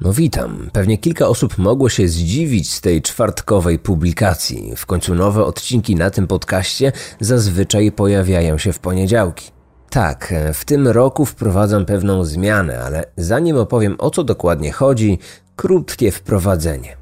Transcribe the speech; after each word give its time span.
No 0.00 0.12
witam. 0.12 0.70
Pewnie 0.72 0.98
kilka 0.98 1.28
osób 1.28 1.58
mogło 1.58 1.88
się 1.88 2.08
zdziwić 2.08 2.72
z 2.72 2.80
tej 2.80 3.02
czwartkowej 3.02 3.78
publikacji. 3.78 4.72
W 4.76 4.86
końcu 4.86 5.14
nowe 5.14 5.44
odcinki 5.44 5.96
na 5.96 6.10
tym 6.10 6.26
podcaście 6.26 6.92
zazwyczaj 7.20 7.92
pojawiają 7.92 8.58
się 8.58 8.72
w 8.72 8.78
poniedziałki. 8.78 9.50
Tak, 9.90 10.34
w 10.54 10.64
tym 10.64 10.88
roku 10.88 11.26
wprowadzam 11.26 11.84
pewną 11.84 12.24
zmianę, 12.24 12.84
ale 12.84 13.04
zanim 13.16 13.56
opowiem 13.56 13.96
o 13.98 14.10
co 14.10 14.24
dokładnie 14.24 14.72
chodzi, 14.72 15.18
krótkie 15.56 16.12
wprowadzenie. 16.12 16.96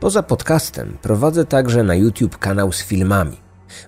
Poza 0.00 0.22
podcastem 0.22 0.98
prowadzę 1.02 1.44
także 1.44 1.82
na 1.82 1.94
YouTube 1.94 2.38
kanał 2.38 2.72
z 2.72 2.82
filmami. 2.82 3.36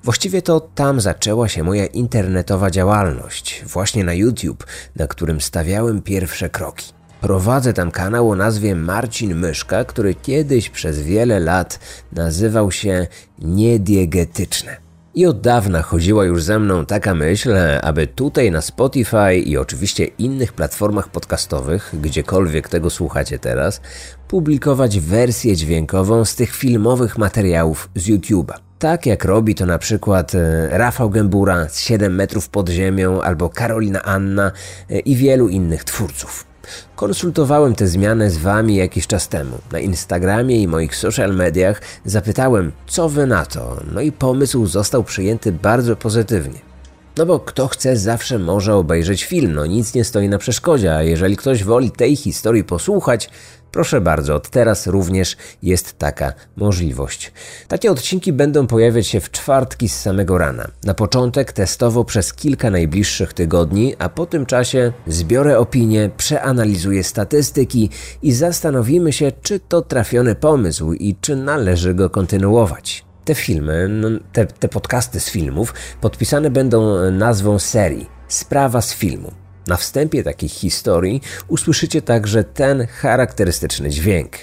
Właściwie 0.05 0.43
to 0.43 0.61
tam 0.61 1.01
zaczęła 1.01 1.49
się 1.49 1.63
moja 1.63 1.87
internetowa 1.87 2.71
działalność, 2.71 3.65
właśnie 3.67 4.05
na 4.05 4.15
YouTube, 4.15 4.67
na 4.97 5.07
którym 5.07 5.41
stawiałem 5.41 6.03
pierwsze 6.03 6.49
kroki. 6.49 7.00
Prowadzę 7.21 7.73
tam 7.73 7.91
kanał 7.91 8.31
o 8.31 8.37
nazwie 8.37 8.75
Marcin 8.75 9.35
Myszka, 9.35 9.85
który 9.85 10.15
kiedyś 10.15 10.71
przez 10.71 11.01
wiele 11.01 11.41
lat 11.41 11.79
nazywał 12.13 12.73
się 12.73 13.07
Niediegetyczne. 13.39 14.77
I 15.15 15.27
od 15.27 15.41
dawna 15.41 15.83
chodziła 15.83 16.25
już 16.25 16.43
ze 16.43 16.59
mną 16.59 16.87
taka 16.87 17.15
myśl, 17.15 17.55
aby 17.83 18.07
tutaj 18.07 18.51
na 18.51 18.61
Spotify 18.61 19.35
i 19.35 19.57
oczywiście 19.57 20.05
innych 20.05 20.53
platformach 20.53 21.09
podcastowych, 21.09 21.95
gdziekolwiek 22.03 22.69
tego 22.69 22.91
słuchacie 22.91 23.39
teraz, 23.39 23.81
publikować 24.29 25.01
wersję 25.01 25.57
dźwiękową 25.57 26.25
z 26.25 26.35
tych 26.35 26.57
filmowych 26.57 27.19
materiałów 27.19 27.91
z 27.95 28.09
YouTube'a. 28.09 28.55
Tak 28.79 29.07
jak 29.07 29.25
robi 29.25 29.55
to 29.55 29.67
na 29.67 29.79
przykład 29.79 30.35
e, 30.35 30.69
Rafał 30.79 31.11
Gębura 31.11 31.69
z 31.69 31.81
7 31.81 32.15
metrów 32.15 32.49
pod 32.49 32.69
ziemią 32.69 33.23
albo 33.23 33.49
Karolina 33.49 34.03
Anna 34.03 34.53
e, 34.91 34.99
i 34.99 35.17
wielu 35.17 35.49
innych 35.49 35.85
twórców. 35.85 36.50
Konsultowałem 36.97 37.75
tę 37.75 37.87
zmianę 37.87 38.31
z 38.31 38.39
Wami 38.39 38.77
jakiś 38.77 39.07
czas 39.07 39.29
temu. 39.29 39.59
Na 39.73 39.79
Instagramie 39.79 40.63
i 40.63 40.69
moich 40.69 40.97
social 40.97 41.35
mediach 41.35 41.81
zapytałem, 42.05 42.73
co 42.87 43.09
Wy 43.09 43.27
na 43.27 43.47
to, 43.47 43.77
no 43.93 44.01
i 44.01 44.13
pomysł 44.13 44.67
został 44.67 45.05
przyjęty 45.05 45.53
bardzo 45.53 45.97
pozytywnie. 45.97 46.70
No 47.17 47.27
bo 47.27 47.41
kto 47.41 47.69
chce, 47.69 47.97
zawsze 47.97 48.39
może 48.39 48.75
obejrzeć 48.75 49.25
film, 49.25 49.53
no 49.53 49.67
nic 49.67 49.95
nie 49.95 50.05
stoi 50.05 50.29
na 50.29 50.39
przeszkodzie, 50.39 50.95
a 50.97 51.03
jeżeli 51.03 51.37
ktoś 51.37 51.65
woli 51.65 51.91
tej 51.91 52.17
historii 52.17 52.65
posłuchać, 52.65 53.31
Proszę 53.73 54.01
bardzo, 54.01 54.35
od 54.35 54.51
teraz 54.51 54.87
również 54.87 55.37
jest 55.63 55.99
taka 55.99 56.33
możliwość. 56.57 57.33
Takie 57.69 57.91
odcinki 57.91 58.33
będą 58.33 58.67
pojawiać 58.67 59.07
się 59.07 59.21
w 59.21 59.31
czwartki 59.31 59.89
z 59.89 60.01
samego 60.01 60.39
rana. 60.39 60.71
Na 60.85 60.95
początek 60.95 61.53
testowo 61.53 62.05
przez 62.05 62.35
kilka 62.35 62.71
najbliższych 62.71 63.33
tygodni, 63.33 63.95
a 63.99 64.09
po 64.09 64.27
tym 64.27 64.47
czasie 64.47 64.93
zbiorę 65.07 65.59
opinie, 65.59 66.11
przeanalizuję 66.17 67.05
statystyki 67.05 67.91
i 68.23 68.33
zastanowimy 68.33 69.13
się, 69.13 69.33
czy 69.43 69.61
to 69.61 69.83
trafiony 69.83 70.35
pomysł 70.35 70.93
i 70.93 71.17
czy 71.21 71.37
należy 71.37 71.95
go 71.95 72.11
kontynuować. 72.11 73.10
Te 73.25 73.35
filmy, 73.35 73.89
no, 73.89 74.09
te, 74.33 74.47
te 74.47 74.69
podcasty 74.69 75.21
z 75.21 75.31
filmów 75.31 75.75
podpisane 76.01 76.51
będą 76.51 77.11
nazwą 77.11 77.59
serii 77.59 78.07
Sprawa 78.29 78.81
z 78.81 78.95
filmu. 78.95 79.33
Na 79.67 79.77
wstępie 79.77 80.23
takich 80.23 80.53
historii 80.53 81.23
usłyszycie 81.49 82.03
także 82.03 82.45
ten 82.45 82.87
charakterystyczny 82.87 83.91
dźwięk. 83.91 84.37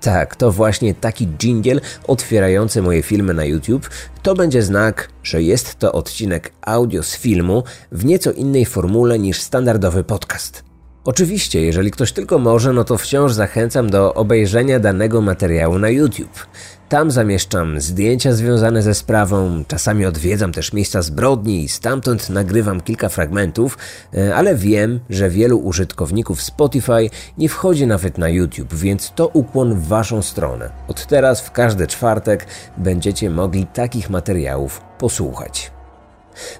Tak, 0.00 0.36
to 0.36 0.52
właśnie 0.52 0.94
taki 0.94 1.26
dżingiel 1.26 1.80
otwierający 2.06 2.82
moje 2.82 3.02
filmy 3.02 3.34
na 3.34 3.44
YouTube 3.44 3.90
to 4.22 4.34
będzie 4.34 4.62
znak, 4.62 5.08
że 5.22 5.42
jest 5.42 5.78
to 5.78 5.92
odcinek 5.92 6.52
audio 6.62 7.02
z 7.02 7.16
filmu 7.16 7.64
w 7.92 8.04
nieco 8.04 8.32
innej 8.32 8.66
formule 8.66 9.18
niż 9.18 9.40
standardowy 9.40 10.04
podcast. 10.04 10.69
Oczywiście, 11.04 11.62
jeżeli 11.62 11.90
ktoś 11.90 12.12
tylko 12.12 12.38
może, 12.38 12.72
no 12.72 12.84
to 12.84 12.98
wciąż 12.98 13.32
zachęcam 13.32 13.90
do 13.90 14.14
obejrzenia 14.14 14.80
danego 14.80 15.20
materiału 15.20 15.78
na 15.78 15.88
YouTube. 15.88 16.46
Tam 16.88 17.10
zamieszczam 17.10 17.80
zdjęcia 17.80 18.32
związane 18.32 18.82
ze 18.82 18.94
sprawą, 18.94 19.64
czasami 19.68 20.06
odwiedzam 20.06 20.52
też 20.52 20.72
miejsca 20.72 21.02
zbrodni 21.02 21.64
i 21.64 21.68
stamtąd 21.68 22.30
nagrywam 22.30 22.80
kilka 22.80 23.08
fragmentów, 23.08 23.78
e, 24.14 24.34
ale 24.34 24.54
wiem, 24.54 25.00
że 25.10 25.30
wielu 25.30 25.58
użytkowników 25.58 26.42
Spotify 26.42 27.10
nie 27.38 27.48
wchodzi 27.48 27.86
nawet 27.86 28.18
na 28.18 28.28
YouTube, 28.28 28.74
więc 28.74 29.12
to 29.14 29.28
ukłon 29.28 29.74
w 29.74 29.86
Waszą 29.86 30.22
stronę. 30.22 30.70
Od 30.88 31.06
teraz 31.06 31.40
w 31.40 31.50
każdy 31.50 31.86
czwartek 31.86 32.46
będziecie 32.76 33.30
mogli 33.30 33.66
takich 33.66 34.10
materiałów 34.10 34.80
posłuchać. 34.98 35.79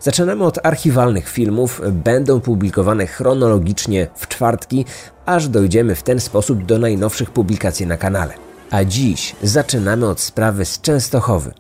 Zaczynamy 0.01 0.45
od 0.45 0.67
archiwalnych 0.67 1.29
filmów, 1.29 1.81
będą 1.93 2.41
publikowane 2.41 3.07
chronologicznie 3.07 4.07
w 4.17 4.29
czwartki, 4.29 4.85
aż 5.27 5.49
dojdziemy 5.49 5.95
w 5.95 6.03
ten 6.03 6.21
sposób 6.21 6.65
do 6.65 6.79
najnowszych 6.79 7.31
publikacji 7.31 7.87
na 7.87 7.97
kanale. 7.97 8.35
A 8.71 8.85
dziś 8.85 9.37
zaczynamy 9.43 10.09
od 10.09 10.21
sprawy 10.21 10.65
z 10.65 10.81
Częstochowy. 10.81 11.53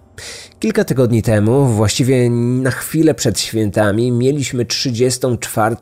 Kilka 0.60 0.84
tygodni 0.84 1.22
temu, 1.22 1.66
właściwie 1.66 2.30
na 2.30 2.70
chwilę 2.70 3.14
przed 3.14 3.40
świętami, 3.40 4.12
mieliśmy 4.12 4.64
34. 4.64 5.76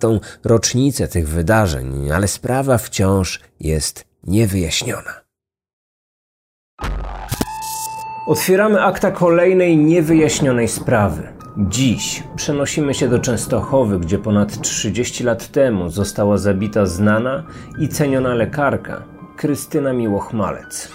rocznicę 0.44 1.08
tych 1.08 1.28
wydarzeń, 1.28 2.10
ale 2.12 2.28
sprawa 2.28 2.78
wciąż 2.78 3.40
jest 3.60 4.04
niewyjaśniona. 4.24 5.20
Otwieramy 8.26 8.82
akta 8.82 9.10
kolejnej 9.10 9.76
niewyjaśnionej 9.76 10.68
sprawy. 10.68 11.37
Dziś 11.60 12.22
przenosimy 12.36 12.94
się 12.94 13.08
do 13.08 13.18
Częstochowy, 13.18 13.98
gdzie 13.98 14.18
ponad 14.18 14.60
30 14.60 15.24
lat 15.24 15.48
temu 15.48 15.90
została 15.90 16.36
zabita 16.36 16.86
znana 16.86 17.42
i 17.80 17.88
ceniona 17.88 18.34
lekarka 18.34 19.02
Krystyna 19.36 19.92
Miłochmalec. 19.92 20.92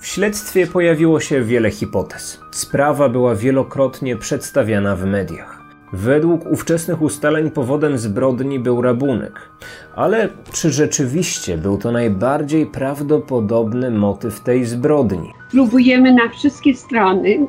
W 0.00 0.06
śledztwie 0.06 0.66
pojawiło 0.66 1.20
się 1.20 1.42
wiele 1.42 1.70
hipotez. 1.70 2.40
Sprawa 2.50 3.08
była 3.08 3.34
wielokrotnie 3.34 4.16
przedstawiana 4.16 4.96
w 4.96 5.04
mediach. 5.04 5.62
Według 5.92 6.46
ówczesnych 6.46 7.02
ustaleń 7.02 7.50
powodem 7.50 7.98
zbrodni 7.98 8.58
był 8.58 8.82
rabunek. 8.82 9.50
Ale 9.96 10.28
czy 10.52 10.70
rzeczywiście 10.70 11.58
był 11.58 11.78
to 11.78 11.92
najbardziej 11.92 12.66
prawdopodobny 12.66 13.90
motyw 13.90 14.40
tej 14.40 14.64
zbrodni? 14.64 15.32
Próbujemy 15.50 16.12
na 16.12 16.28
wszystkie 16.28 16.74
strony 16.74 17.46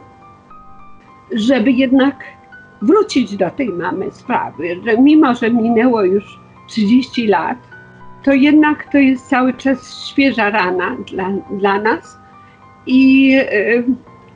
żeby 1.32 1.72
jednak 1.72 2.16
wrócić 2.82 3.38
do 3.38 3.50
tej 3.50 3.70
mamy 3.70 4.12
sprawy, 4.12 4.82
że 4.86 4.98
mimo, 4.98 5.36
że 5.36 5.52
minęło 5.52 6.04
już 6.04 6.40
30 6.68 7.28
lat, 7.28 7.58
to 8.24 8.34
jednak 8.34 8.92
to 8.92 8.98
jest 8.98 9.28
cały 9.28 9.54
czas 9.54 10.06
świeża 10.08 10.50
rana 10.50 10.98
dla, 11.12 11.30
dla 11.52 11.82
nas 11.82 12.18
i 12.88 13.28
yy, 13.28 13.84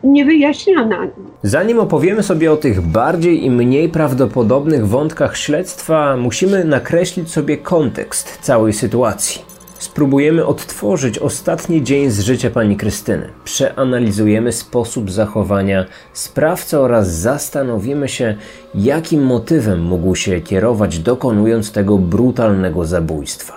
niewyjaśniona. 0.04 1.08
Zanim 1.44 1.80
opowiemy 1.80 2.24
sobie 2.24 2.52
o 2.52 2.58
tych 2.58 2.82
bardziej 2.82 3.46
i 3.46 3.52
mniej 3.52 3.90
prawdopodobnych 3.90 4.88
wątkach 4.88 5.38
śledztwa, 5.38 6.18
musimy 6.18 6.66
nakreślić 6.66 7.32
sobie 7.32 7.58
kontekst 7.58 8.38
całej 8.42 8.74
sytuacji. 8.74 9.49
Spróbujemy 9.80 10.46
odtworzyć 10.46 11.20
ostatni 11.20 11.84
dzień 11.84 12.10
z 12.10 12.20
życia 12.20 12.50
pani 12.50 12.78
Krystyny. 12.78 13.30
Przeanalizujemy 13.44 14.52
sposób 14.52 15.12
zachowania 15.12 15.86
sprawcy 16.14 16.80
oraz 16.80 17.12
zastanowimy 17.12 18.08
się, 18.08 18.36
jakim 18.76 19.24
motywem 19.24 19.82
mógł 19.82 20.16
się 20.16 20.42
kierować 20.42 21.00
dokonując 21.00 21.72
tego 21.72 21.98
brutalnego 21.98 22.86
zabójstwa. 22.86 23.54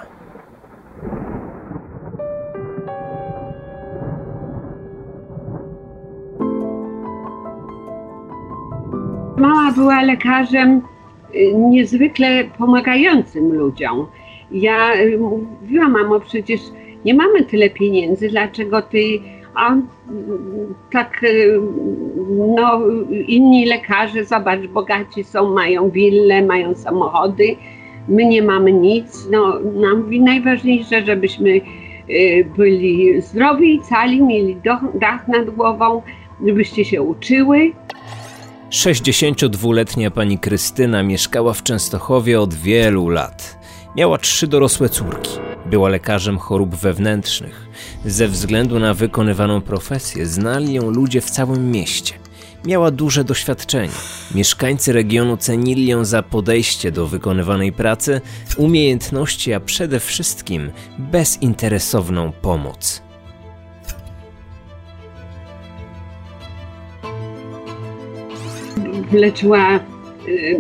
Mama 9.36 9.72
była 9.72 10.02
lekarzem 10.02 10.82
y, 11.34 11.54
niezwykle 11.54 12.44
pomagającym 12.58 13.52
ludziom 13.52 14.06
ja 14.52 14.94
y, 14.94 15.18
mówiłam, 15.18 15.92
mamo, 15.92 16.20
przecież 16.20 16.60
nie 17.04 17.14
mamy 17.14 17.44
tyle 17.44 17.70
pieniędzy, 17.70 18.28
dlaczego 18.28 18.82
ty, 18.82 19.20
a 19.54 19.76
tak, 20.92 21.22
y, 21.22 21.60
no, 22.56 22.80
inni 23.26 23.66
lekarze, 23.66 24.24
zobacz, 24.24 24.66
bogaci 24.66 25.24
są, 25.24 25.54
mają 25.54 25.90
wille, 25.90 26.42
mają 26.42 26.74
samochody, 26.74 27.56
my 28.08 28.24
nie 28.24 28.42
mamy 28.42 28.72
nic. 28.72 29.28
No, 29.30 29.58
nam 29.60 30.24
najważniejsze, 30.24 31.04
żebyśmy 31.04 31.50
y, 32.10 32.46
byli 32.56 33.20
zdrowi, 33.20 33.80
cali, 33.88 34.22
mieli 34.22 34.56
dach 34.94 35.28
nad 35.28 35.50
głową, 35.50 36.02
żebyście 36.46 36.84
się 36.84 37.02
uczyły. 37.02 37.72
62-letnia 38.70 40.10
pani 40.10 40.38
Krystyna 40.38 41.02
mieszkała 41.02 41.52
w 41.52 41.62
Częstochowie 41.62 42.40
od 42.40 42.54
wielu 42.54 43.08
lat. 43.08 43.61
Miała 43.96 44.18
trzy 44.18 44.46
dorosłe 44.46 44.88
córki. 44.88 45.30
Była 45.66 45.88
lekarzem 45.88 46.38
chorób 46.38 46.74
wewnętrznych. 46.74 47.68
Ze 48.04 48.28
względu 48.28 48.78
na 48.78 48.94
wykonywaną 48.94 49.60
profesję 49.60 50.26
znali 50.26 50.74
ją 50.74 50.90
ludzie 50.90 51.20
w 51.20 51.30
całym 51.30 51.70
mieście. 51.70 52.14
Miała 52.64 52.90
duże 52.90 53.24
doświadczenie. 53.24 53.92
Mieszkańcy 54.34 54.92
regionu 54.92 55.36
cenili 55.36 55.86
ją 55.86 56.04
za 56.04 56.22
podejście 56.22 56.92
do 56.92 57.06
wykonywanej 57.06 57.72
pracy, 57.72 58.20
umiejętności, 58.56 59.52
a 59.52 59.60
przede 59.60 60.00
wszystkim 60.00 60.70
bezinteresowną 60.98 62.32
pomoc. 62.32 63.02
Leczyła 69.12 69.80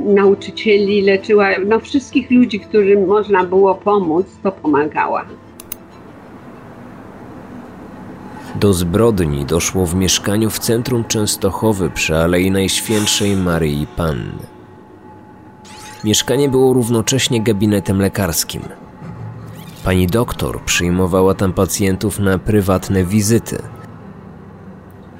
nauczycieli, 0.04 1.02
leczyła 1.02 1.48
no, 1.66 1.80
wszystkich 1.80 2.30
ludzi, 2.30 2.60
którym 2.60 3.06
można 3.06 3.44
było 3.44 3.74
pomóc, 3.74 4.26
to 4.42 4.52
pomagała. 4.52 5.24
Do 8.54 8.72
zbrodni 8.72 9.44
doszło 9.44 9.86
w 9.86 9.94
mieszkaniu 9.94 10.50
w 10.50 10.58
centrum 10.58 11.04
Częstochowy 11.04 11.90
przy 11.90 12.16
Alei 12.16 12.50
Najświętszej 12.50 13.36
Maryi 13.36 13.86
Panny. 13.96 14.46
Mieszkanie 16.04 16.48
było 16.48 16.72
równocześnie 16.72 17.42
gabinetem 17.42 17.98
lekarskim. 18.00 18.62
Pani 19.84 20.06
doktor 20.06 20.60
przyjmowała 20.60 21.34
tam 21.34 21.52
pacjentów 21.52 22.18
na 22.18 22.38
prywatne 22.38 23.04
wizyty. 23.04 23.62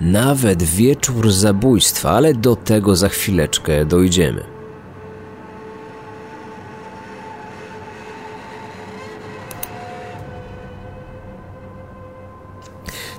Nawet 0.05 0.63
wieczór 0.63 1.33
zabójstwa, 1.33 2.11
ale 2.11 2.35
do 2.35 2.57
tego 2.57 2.97
za 2.97 3.09
chwileczkę 3.09 3.85
dojdziemy. 3.85 4.45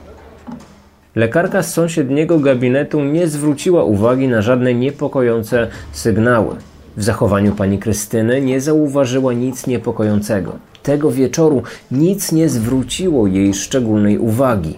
Lekarka 1.16 1.64
z 1.64 1.74
sąsiedniego 1.74 2.40
gabinetu 2.40 3.04
nie 3.04 3.28
zwróciła 3.28 3.84
uwagi 3.84 4.28
na 4.28 4.42
żadne 4.42 4.74
niepokojące 4.74 5.68
sygnały. 5.92 6.56
W 6.98 7.04
zachowaniu 7.04 7.52
pani 7.56 7.80
Krystyny 7.80 8.42
nie 8.42 8.62
zauważyła 8.62 9.34
nic 9.34 9.68
niepokojącego. 9.68 10.56
Tego 10.84 11.12
wieczoru 11.12 11.64
nic 11.92 12.31
nie 12.31 12.50
zwróciło 12.50 13.28
jej 13.28 13.54
szczególnej 13.54 14.18
uwagi. 14.18 14.78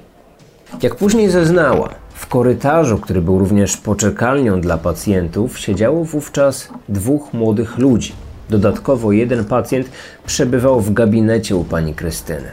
Jak 0.84 0.96
później 0.96 1.30
zeznała, 1.30 1.90
w 2.14 2.28
korytarzu, 2.28 2.98
który 2.98 3.22
był 3.22 3.40
również 3.40 3.78
poczekalnią 3.78 4.62
dla 4.62 4.78
pacjentów, 4.78 5.60
siedziało 5.60 6.04
wówczas 6.04 6.70
dwóch 6.90 7.34
młodych 7.34 7.78
ludzi. 7.78 8.14
Dodatkowo 8.50 9.12
jeden 9.12 9.46
pacjent 9.46 9.90
przebywał 10.26 10.82
w 10.82 10.94
gabinecie 10.94 11.56
u 11.56 11.64
pani 11.64 11.94
Krystyny. 11.94 12.52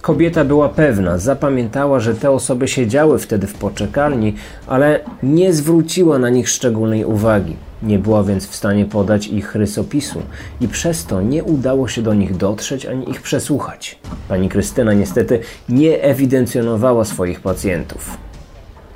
Kobieta 0.00 0.44
była 0.44 0.68
pewna, 0.68 1.18
zapamiętała, 1.18 2.00
że 2.00 2.14
te 2.14 2.30
osoby 2.30 2.68
siedziały 2.68 3.18
wtedy 3.18 3.46
w 3.46 3.54
poczekalni, 3.54 4.34
ale 4.66 5.00
nie 5.22 5.52
zwróciła 5.52 6.18
na 6.18 6.30
nich 6.30 6.48
szczególnej 6.48 7.04
uwagi. 7.04 7.56
Nie 7.82 7.98
była 7.98 8.22
więc 8.24 8.46
w 8.46 8.54
stanie 8.54 8.84
podać 8.84 9.26
ich 9.26 9.54
rysopisu 9.54 10.22
i 10.60 10.68
przez 10.68 11.04
to 11.04 11.22
nie 11.22 11.44
udało 11.44 11.88
się 11.88 12.02
do 12.02 12.14
nich 12.14 12.36
dotrzeć 12.36 12.86
ani 12.86 13.10
ich 13.10 13.22
przesłuchać. 13.22 13.98
Pani 14.28 14.48
Krystyna 14.48 14.92
niestety 14.92 15.40
nie 15.68 16.02
ewidencjonowała 16.02 17.04
swoich 17.04 17.40
pacjentów. 17.40 18.18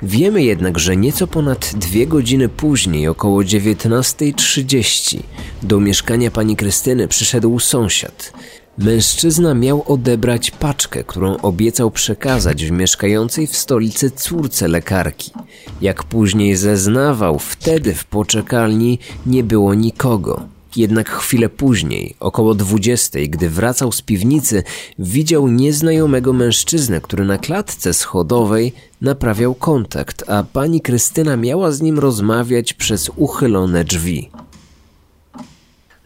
Wiemy 0.01 0.43
jednak, 0.43 0.79
że 0.79 0.97
nieco 0.97 1.27
ponad 1.27 1.71
dwie 1.75 2.07
godziny 2.07 2.49
później, 2.49 3.07
około 3.07 3.41
19.30, 3.41 5.19
do 5.63 5.79
mieszkania 5.79 6.31
pani 6.31 6.55
Krystyny 6.55 7.07
przyszedł 7.07 7.59
sąsiad. 7.59 8.33
Mężczyzna 8.77 9.53
miał 9.53 9.83
odebrać 9.87 10.51
paczkę, 10.51 11.03
którą 11.03 11.37
obiecał 11.37 11.91
przekazać 11.91 12.65
w 12.65 12.71
mieszkającej 12.71 13.47
w 13.47 13.57
stolicy 13.57 14.11
córce 14.11 14.67
lekarki. 14.67 15.31
Jak 15.81 16.03
później 16.03 16.55
zeznawał, 16.55 17.39
wtedy 17.39 17.93
w 17.93 18.05
poczekalni 18.05 18.99
nie 19.25 19.43
było 19.43 19.73
nikogo. 19.73 20.41
Jednak 20.75 21.09
chwilę 21.09 21.49
później, 21.49 22.15
około 22.19 22.55
dwudziestej, 22.55 23.29
gdy 23.29 23.49
wracał 23.49 23.91
z 23.91 24.01
piwnicy, 24.01 24.63
widział 24.99 25.47
nieznajomego 25.47 26.33
mężczyznę, 26.33 27.01
który 27.01 27.25
na 27.25 27.37
klatce 27.37 27.93
schodowej 27.93 28.73
naprawiał 29.01 29.55
kontakt, 29.55 30.29
a 30.29 30.43
pani 30.53 30.81
Krystyna 30.81 31.37
miała 31.37 31.71
z 31.71 31.81
nim 31.81 31.99
rozmawiać 31.99 32.73
przez 32.73 33.11
uchylone 33.15 33.83
drzwi. 33.83 34.29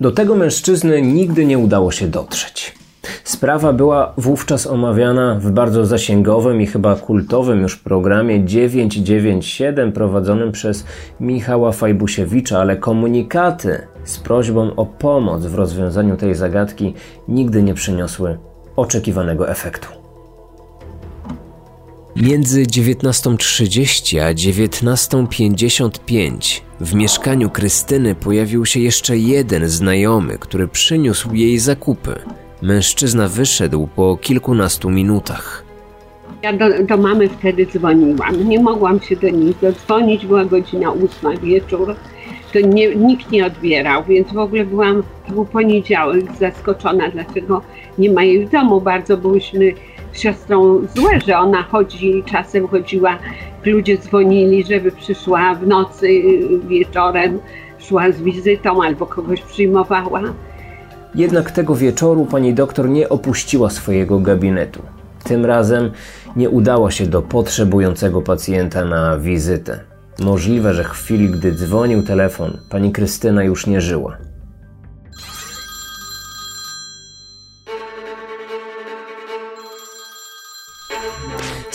Do 0.02 0.12
tego 0.12 0.36
mężczyzny 0.36 1.02
nigdy 1.02 1.46
nie 1.46 1.58
udało 1.58 1.92
się 1.92 2.08
dotrzeć. 2.08 2.76
Sprawa 3.24 3.74
była 3.74 4.14
wówczas 4.18 4.68
omawiana 4.68 5.40
w 5.42 5.52
bardzo 5.52 5.86
zasięgowym 5.86 6.62
i 6.62 6.68
chyba 6.68 6.96
kultowym 6.96 7.62
już 7.62 7.76
programie 7.76 8.46
997 8.46 9.92
prowadzonym 9.92 10.52
przez 10.52 10.86
Michała 11.20 11.72
Fajbusiewicza, 11.72 12.60
ale 12.60 12.76
komunikaty 12.76 13.88
z 14.04 14.18
prośbą 14.18 14.76
o 14.76 14.86
pomoc 14.86 15.46
w 15.46 15.56
rozwiązaniu 15.56 16.18
tej 16.18 16.36
zagadki 16.36 16.94
nigdy 17.28 17.64
nie 17.64 17.74
przyniosły 17.74 18.38
oczekiwanego 18.76 19.50
efektu. 19.50 19.97
Między 22.22 22.64
19.30 22.64 24.20
a 24.20 24.34
19.55 24.34 26.62
w 26.80 26.94
mieszkaniu 26.94 27.50
Krystyny 27.50 28.16
pojawił 28.16 28.66
się 28.66 28.80
jeszcze 28.80 29.18
jeden 29.18 29.70
znajomy, 29.70 30.38
który 30.38 30.68
przyniósł 30.68 31.34
jej 31.34 31.60
zakupy. 31.60 32.20
Mężczyzna 32.62 33.28
wyszedł 33.28 33.88
po 33.96 34.18
kilkunastu 34.22 34.90
minutach. 34.90 35.64
Ja 36.44 36.54
do, 36.54 36.84
do 36.84 36.98
mamy 36.98 37.30
wtedy 37.30 37.66
dzwoniłam. 37.66 38.50
Nie 38.50 38.60
mogłam 38.60 39.02
się 39.02 39.16
do 39.16 39.30
niej 39.30 39.56
dodzwonić, 39.62 40.26
była 40.26 40.46
godzina 40.46 40.92
ósma 40.92 41.38
wieczór. 41.38 41.96
To 42.54 42.60
nie, 42.60 42.96
nikt 42.96 43.32
nie 43.32 43.46
odbierał, 43.46 44.04
więc 44.04 44.34
w 44.34 44.38
ogóle 44.38 44.66
byłam, 44.66 45.04
to 45.28 45.34
był 45.34 45.46
poniedziałek, 45.46 46.26
zaskoczona, 46.40 47.10
dlaczego 47.10 47.62
nie 47.98 48.12
ma 48.12 48.24
jej 48.24 48.46
w 48.46 48.50
domu. 48.50 48.82
Bardzo 48.82 49.18
byłyśmy 49.18 49.74
siostrą 50.20 50.82
złe, 50.96 51.20
że 51.28 51.38
ona 51.38 51.64
chodzi, 51.64 52.24
czasem 52.26 52.68
chodziła, 52.68 53.18
ludzie 53.66 53.98
dzwonili, 53.98 54.64
żeby 54.64 54.92
przyszła 54.92 55.56
w 55.56 55.68
nocy, 55.68 56.08
wieczorem, 56.68 57.40
szła 57.80 58.12
z 58.12 58.22
wizytą 58.22 58.84
albo 58.84 59.06
kogoś 59.06 59.42
przyjmowała. 59.42 60.22
Jednak 61.16 61.52
tego 61.52 61.76
wieczoru 61.76 62.26
pani 62.26 62.54
doktor 62.54 62.90
nie 62.90 63.10
opuściła 63.10 63.70
swojego 63.70 64.20
gabinetu. 64.20 64.82
Tym 65.24 65.46
razem 65.46 65.92
nie 66.36 66.50
udała 66.50 66.92
się 66.92 67.06
do 67.06 67.22
potrzebującego 67.22 68.22
pacjenta 68.22 68.86
na 68.86 69.18
wizytę. 69.18 69.80
Możliwe, 70.20 70.74
że 70.74 70.84
w 70.84 70.88
chwili, 70.88 71.30
gdy 71.30 71.52
dzwonił 71.52 72.04
telefon, 72.04 72.58
pani 72.70 72.92
Krystyna 72.92 73.44
już 73.44 73.68
nie 73.68 73.82
żyła. 73.82 74.18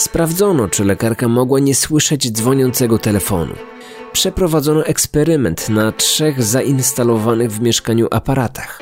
Sprawdzono, 0.02 0.68
czy 0.68 0.85
lekarka 0.85 1.28
mogła 1.28 1.61
nie 1.61 1.75
słyszeć 1.75 2.30
dzwoniącego 2.30 2.99
telefonu. 2.99 3.54
Przeprowadzono 4.12 4.87
eksperyment 4.87 5.68
na 5.68 5.92
trzech 5.92 6.42
zainstalowanych 6.42 7.50
w 7.50 7.61
mieszkaniu 7.61 8.09
aparatach. 8.11 8.78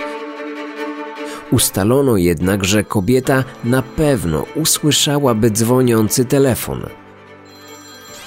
Ustalono 1.52 2.16
jednak, 2.16 2.64
że 2.64 2.84
kobieta 2.84 3.44
na 3.64 3.82
pewno 3.82 4.44
usłyszałaby 4.54 5.50
dzwoniący 5.50 6.24
telefon. 6.24 6.86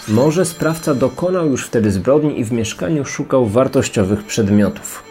Może 0.07 0.45
sprawca 0.45 0.95
dokonał 0.95 1.49
już 1.49 1.65
wtedy 1.65 1.91
zbrodni 1.91 2.39
i 2.39 2.45
w 2.45 2.51
mieszkaniu 2.51 3.05
szukał 3.05 3.45
wartościowych 3.45 4.23
przedmiotów. 4.23 5.03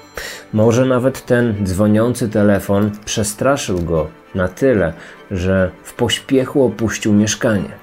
Może 0.53 0.85
nawet 0.87 1.27
ten 1.27 1.67
dzwoniący 1.67 2.29
telefon 2.29 2.91
przestraszył 3.05 3.79
go 3.79 4.22
na 4.35 4.49
tyle, 4.49 4.93
że 5.31 5.71
w 5.83 5.95
pośpiechu 5.95 6.65
opuścił 6.65 7.12
mieszkanie. 7.12 7.83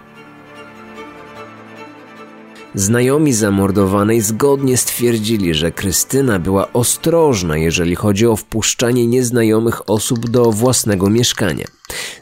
Znajomi 2.75 3.34
zamordowanej 3.34 4.22
zgodnie 4.22 4.77
stwierdzili, 4.77 5.53
że 5.53 5.72
Krystyna 5.72 6.39
była 6.39 6.74
ostrożna, 6.74 7.58
jeżeli 7.58 7.96
chodzi 7.96 8.27
o 8.27 8.36
wpuszczanie 8.36 9.08
nieznajomych 9.08 9.89
osób 9.89 10.29
do 10.29 10.51
własnego 10.51 11.10
mieszkania. 11.10 11.65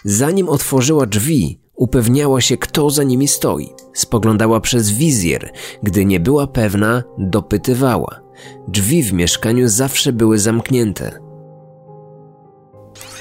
Zanim 0.04 0.50
otworzyła 0.50 1.06
drzwi, 1.06 1.60
upewniała 1.76 2.42
się, 2.42 2.58
kto 2.58 2.90
za 2.90 3.04
nimi 3.04 3.28
stoi. 3.28 3.70
Spoglądała 3.94 4.60
przez 4.60 4.92
wizjer. 4.92 5.52
Gdy 5.84 6.06
nie 6.06 6.20
była 6.20 6.48
pewna, 6.48 7.04
dopytywała. 7.18 8.22
Drzwi 8.68 9.04
w 9.04 9.14
mieszkaniu 9.14 9.68
zawsze 9.68 10.14
były 10.14 10.40
zamknięte. 10.40 11.27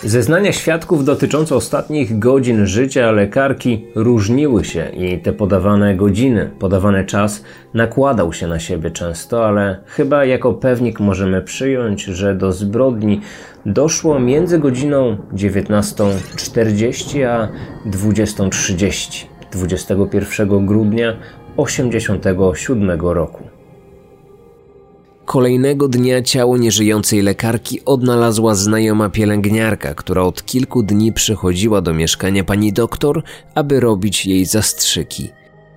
Zeznania 0.06 0.52
świadków 0.52 1.04
dotyczące 1.04 1.56
ostatnich 1.56 2.18
godzin 2.18 2.66
życia 2.66 3.10
lekarki 3.10 3.84
różniły 3.94 4.64
się 4.64 4.88
i 4.88 5.18
te 5.18 5.32
podawane 5.32 5.96
godziny, 5.96 6.50
podawany 6.58 7.04
czas 7.04 7.44
nakładał 7.74 8.32
się 8.32 8.46
na 8.46 8.58
siebie 8.58 8.90
często, 8.90 9.46
ale 9.46 9.78
chyba 9.86 10.24
jako 10.24 10.54
pewnik 10.54 11.00
możemy 11.00 11.42
przyjąć, 11.42 12.04
że 12.04 12.34
do 12.34 12.52
zbrodni 12.52 13.20
doszło 13.66 14.18
między 14.18 14.58
godziną 14.58 15.16
19.40 15.34 17.24
a 17.24 17.48
20.30 17.90 19.26
21 19.52 20.66
grudnia 20.66 21.16
1987 21.56 23.00
roku. 23.00 23.55
Kolejnego 25.26 25.88
dnia 25.88 26.22
ciało 26.22 26.56
nieżyjącej 26.56 27.22
lekarki 27.22 27.84
odnalazła 27.84 28.54
znajoma 28.54 29.08
pielęgniarka, 29.10 29.94
która 29.94 30.22
od 30.22 30.44
kilku 30.44 30.82
dni 30.82 31.12
przychodziła 31.12 31.80
do 31.80 31.94
mieszkania 31.94 32.44
pani 32.44 32.72
doktor, 32.72 33.22
aby 33.54 33.80
robić 33.80 34.26
jej 34.26 34.44
zastrzyki. 34.44 35.30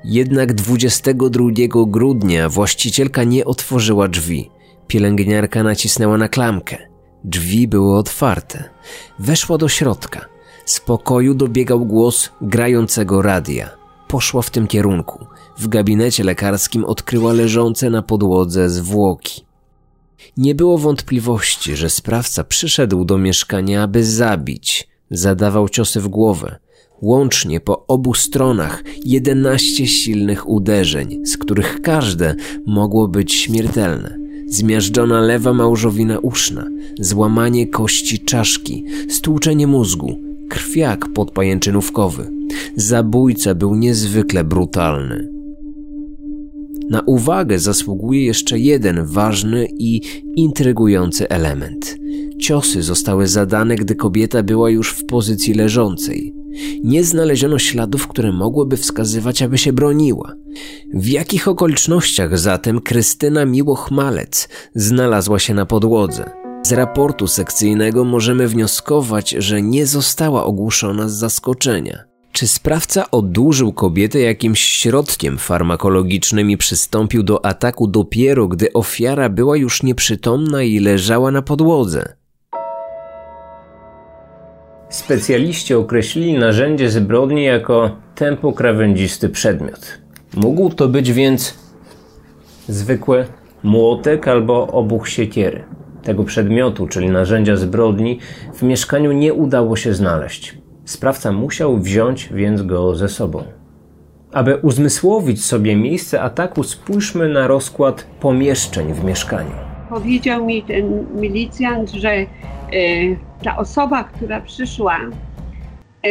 Jednak 0.04 0.54
22 0.54 1.50
grudnia 1.88 2.50
właścicielka 2.50 3.24
nie 3.24 3.46
otworzyła 3.46 4.08
drzwi. 4.08 4.50
Pielęgniarka 4.88 5.64
nacisnęła 5.64 6.18
na 6.18 6.28
klamkę. 6.28 6.78
Drzwi 7.24 7.68
były 7.68 7.98
otwarte. 7.98 8.64
Weszła 9.20 9.58
do 9.58 9.68
środka. 9.68 10.26
Z 10.66 10.80
pokoju 10.80 11.34
dobiegał 11.34 11.86
głos 11.86 12.30
grającego 12.42 13.22
radia. 13.22 13.70
Poszła 14.08 14.42
w 14.42 14.50
tym 14.50 14.68
kierunku. 14.68 15.26
W 15.60 15.68
gabinecie 15.68 16.24
lekarskim 16.24 16.86
odkryła 16.86 17.34
leżące 17.34 17.90
na 17.90 18.02
podłodze 18.02 18.70
zwłoki. 18.70 19.42
Nie 20.38 20.56
było 20.56 20.78
wątpliwości, 20.78 21.76
że 21.76 21.90
sprawca 21.90 22.44
przyszedł 22.44 23.06
do 23.06 23.18
mieszkania, 23.18 23.84
aby 23.84 24.04
zabić. 24.04 24.88
Zadawał 25.12 25.70
ciosy 25.70 26.02
w 26.02 26.08
głowę. 26.08 26.60
Łącznie 27.02 27.60
po 27.60 27.88
obu 27.88 28.14
stronach 28.14 28.84
jedenaście 29.06 29.88
silnych 29.88 30.50
uderzeń, 30.50 31.26
z 31.26 31.38
których 31.38 31.82
każde 31.82 32.36
mogło 32.66 33.08
być 33.08 33.34
śmiertelne. 33.34 34.18
Zmiażdżona 34.48 35.22
lewa 35.22 35.54
małżowina 35.54 36.20
uszna, 36.20 36.68
złamanie 37.00 37.68
kości 37.68 38.20
czaszki, 38.20 38.86
stłuczenie 39.10 39.68
mózgu, 39.68 40.22
krwiak 40.50 41.14
podpajęczynówkowy. 41.14 42.32
Zabójca 42.76 43.56
był 43.56 43.76
niezwykle 43.76 44.44
brutalny. 44.44 45.39
Na 46.90 47.02
uwagę 47.02 47.60
zasługuje 47.60 48.26
jeszcze 48.26 48.60
jeden 48.60 49.06
ważny 49.06 49.68
i 49.80 50.02
intrygujący 50.36 51.30
element. 51.30 51.98
Ciosy 52.40 52.84
zostały 52.84 53.28
zadane, 53.28 53.76
gdy 53.76 53.96
kobieta 53.96 54.44
była 54.44 54.70
już 54.70 54.92
w 54.92 55.06
pozycji 55.06 55.54
leżącej. 55.54 56.36
Nie 56.84 57.04
znaleziono 57.04 57.60
śladów, 57.60 58.08
które 58.08 58.32
mogłyby 58.32 58.78
wskazywać, 58.78 59.42
aby 59.42 59.58
się 59.58 59.74
broniła. 59.74 60.36
W 60.94 61.08
jakich 61.08 61.48
okolicznościach 61.48 62.40
zatem 62.40 62.82
Krystyna 62.82 63.46
Miłoch-Malec 63.46 64.50
znalazła 64.76 65.40
się 65.40 65.54
na 65.54 65.66
podłodze? 65.66 66.32
Z 66.64 66.72
raportu 66.72 67.28
sekcyjnego 67.28 68.04
możemy 68.04 68.48
wnioskować, 68.48 69.30
że 69.30 69.62
nie 69.62 69.86
została 69.86 70.44
ogłuszona 70.44 71.10
z 71.10 71.14
zaskoczenia. 71.14 72.09
Czy 72.32 72.48
sprawca 72.48 73.12
odurzył 73.12 73.74
kobietę 73.74 74.20
jakimś 74.20 74.62
środkiem 74.62 75.38
farmakologicznym 75.38 76.52
i 76.52 76.58
przystąpił 76.58 77.24
do 77.24 77.46
ataku 77.46 77.88
dopiero, 77.88 78.48
gdy 78.48 78.74
ofiara 78.74 79.30
była 79.30 79.58
już 79.58 79.84
nieprzytomna 79.84 80.64
i 80.64 80.80
leżała 80.80 81.32
na 81.32 81.42
podłodze? 81.42 82.14
Specjaliści 84.90 85.74
określili 85.74 86.34
narzędzie 86.34 86.90
zbrodni 86.90 87.44
jako 87.44 87.96
tempokrawędzisty 88.16 89.30
przedmiot. 89.30 90.00
Mógł 90.36 90.70
to 90.70 90.88
być 90.88 91.14
więc 91.14 91.54
zwykły 92.68 93.26
młotek 93.64 94.28
albo 94.28 94.68
obuch 94.68 95.10
siekiery. 95.10 95.64
Tego 96.04 96.24
przedmiotu, 96.24 96.88
czyli 96.88 97.10
narzędzia 97.10 97.56
zbrodni, 97.56 98.20
w 98.54 98.62
mieszkaniu 98.64 99.12
nie 99.12 99.34
udało 99.34 99.76
się 99.76 99.94
znaleźć. 99.94 100.59
Sprawca 100.90 101.32
musiał 101.32 101.78
wziąć 101.78 102.30
więc 102.34 102.62
go 102.62 102.96
ze 102.96 103.10
sobą. 103.10 103.44
Aby 104.34 104.58
uzmysłowić 104.58 105.46
sobie 105.46 105.76
miejsce 105.76 106.22
ataku, 106.22 106.64
spójrzmy 106.64 107.30
na 107.30 107.48
rozkład 107.48 108.08
pomieszczeń 108.20 108.94
w 108.94 109.04
mieszkaniu. 109.04 109.52
Powiedział 109.90 110.46
mi 110.46 110.64
ten 110.64 111.06
milicjant, 111.16 111.92
że 111.92 112.10
e, 112.12 112.26
ta 113.44 113.58
osoba, 113.58 114.04
która 114.04 114.42
przyszła, 114.42 114.98
e, 116.04 116.10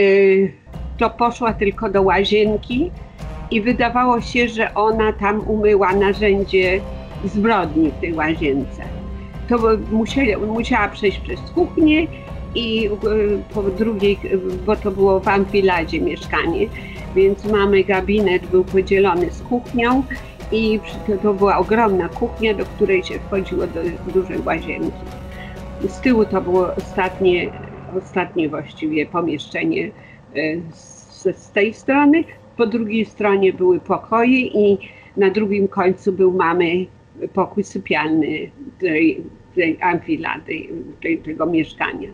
to 0.99 1.11
poszła 1.11 1.53
tylko 1.53 1.91
do 1.91 2.03
łazienki 2.03 2.91
i 3.51 3.61
wydawało 3.61 4.21
się, 4.21 4.49
że 4.49 4.75
ona 4.75 5.13
tam 5.13 5.41
umyła 5.41 5.93
narzędzie 5.93 6.81
zbrodni 7.25 7.91
w 7.91 8.01
tej 8.01 8.15
łazience. 8.15 8.83
To 9.49 9.59
musiała, 9.93 10.47
musiała 10.47 10.89
przejść 10.89 11.19
przez 11.19 11.41
kuchnię 11.41 12.07
i 12.59 12.87
e, 12.87 12.91
po 13.55 13.63
drugiej, 13.63 14.19
bo 14.67 14.77
to 14.77 14.91
było 14.91 15.21
w 15.21 15.29
amfiladzie 15.29 16.01
mieszkanie, 16.01 16.67
więc 17.17 17.45
mamy 17.45 17.85
gabinet, 17.85 18.47
był 18.47 18.65
podzielony 18.65 19.31
z 19.31 19.43
kuchnią 19.43 20.03
i 20.53 20.81
to 21.23 21.35
była 21.35 21.57
ogromna 21.57 22.09
kuchnia, 22.09 22.55
do 22.55 22.65
której 22.65 23.03
się 23.03 23.19
wchodziło 23.19 23.67
do 23.67 23.81
dużej 24.13 24.39
łazienki. 24.47 25.05
Z 25.89 26.01
tyłu 26.01 26.25
to 26.25 26.41
było 26.41 26.75
ostatnie, 26.75 27.51
ostatnie 27.99 28.49
właściwie 28.49 29.07
pomieszczenie 29.07 29.87
e, 29.87 29.91
z, 30.73 31.37
z 31.37 31.51
tej 31.51 31.75
strony. 31.75 32.25
Po 32.57 32.67
drugiej 32.67 33.05
stronie 33.05 33.53
były 33.53 33.81
pokoje 33.81 34.41
i 34.41 34.79
na 35.17 35.31
drugim 35.31 35.69
końcu 35.69 36.13
był 36.13 36.33
mamy 36.33 36.87
pokój 37.35 37.65
sypialny 37.65 38.51
tej, 38.81 39.23
tej 39.55 39.79
amfilady, 39.81 40.69
tej, 41.03 41.19
tego 41.19 41.47
mieszkania. 41.47 42.09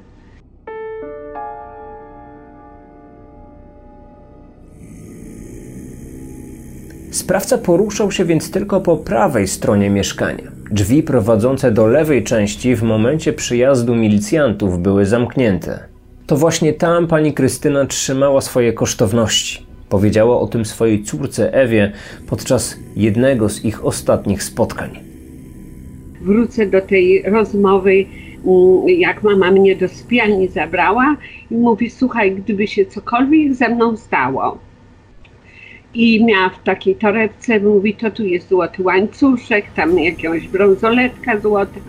Sprawca 7.15 7.59
poruszał 7.59 8.11
się 8.11 8.25
więc 8.25 8.51
tylko 8.51 8.81
po 8.81 8.97
prawej 8.97 9.49
stronie 9.49 9.91
mieszkania. 9.91 10.53
Drzwi 10.71 11.03
prowadzące 11.03 11.71
do 11.71 11.87
lewej 11.87 12.25
części 12.25 12.77
w 12.77 12.83
momencie 12.83 13.33
przyjazdu 13.33 13.95
milicjantów 13.95 14.79
były 14.83 15.07
zamknięte. 15.07 15.79
To 16.27 16.37
właśnie 16.37 16.73
tam 16.73 17.07
pani 17.07 17.33
Krystyna 17.33 17.87
trzymała 17.87 18.41
swoje 18.41 18.73
kosztowności. 18.73 19.67
Powiedziała 19.89 20.41
o 20.41 20.47
tym 20.47 20.65
swojej 20.65 21.03
córce 21.03 21.53
Ewie 21.53 21.93
podczas 22.27 22.77
jednego 22.97 23.49
z 23.49 23.65
ich 23.65 23.85
ostatnich 23.85 24.43
spotkań. 24.43 24.91
Wrócę 26.21 26.67
do 26.67 26.81
tej 26.81 27.23
rozmowy, 27.23 28.05
jak 28.87 29.23
mama 29.23 29.51
mnie 29.51 29.77
do 29.77 29.89
spialni 29.89 30.49
zabrała 30.49 31.17
i 31.51 31.55
mówi: 31.55 31.91
Słuchaj, 31.91 32.33
gdyby 32.33 32.67
się 32.67 32.87
cokolwiek 32.87 33.55
ze 33.55 33.69
mną 33.69 33.97
stało, 33.97 34.59
i 35.95 36.25
miała 36.25 36.49
w 36.49 36.63
takiej 36.63 36.95
torebce, 36.95 37.61
mówi, 37.61 37.95
to 37.95 38.11
tu 38.11 38.25
jest 38.25 38.49
złoty 38.49 38.83
łańcuszek, 38.83 39.71
tam 39.71 39.99
jakąś 39.99 40.49
brązoletka 40.49 41.41
złota. 41.41 41.81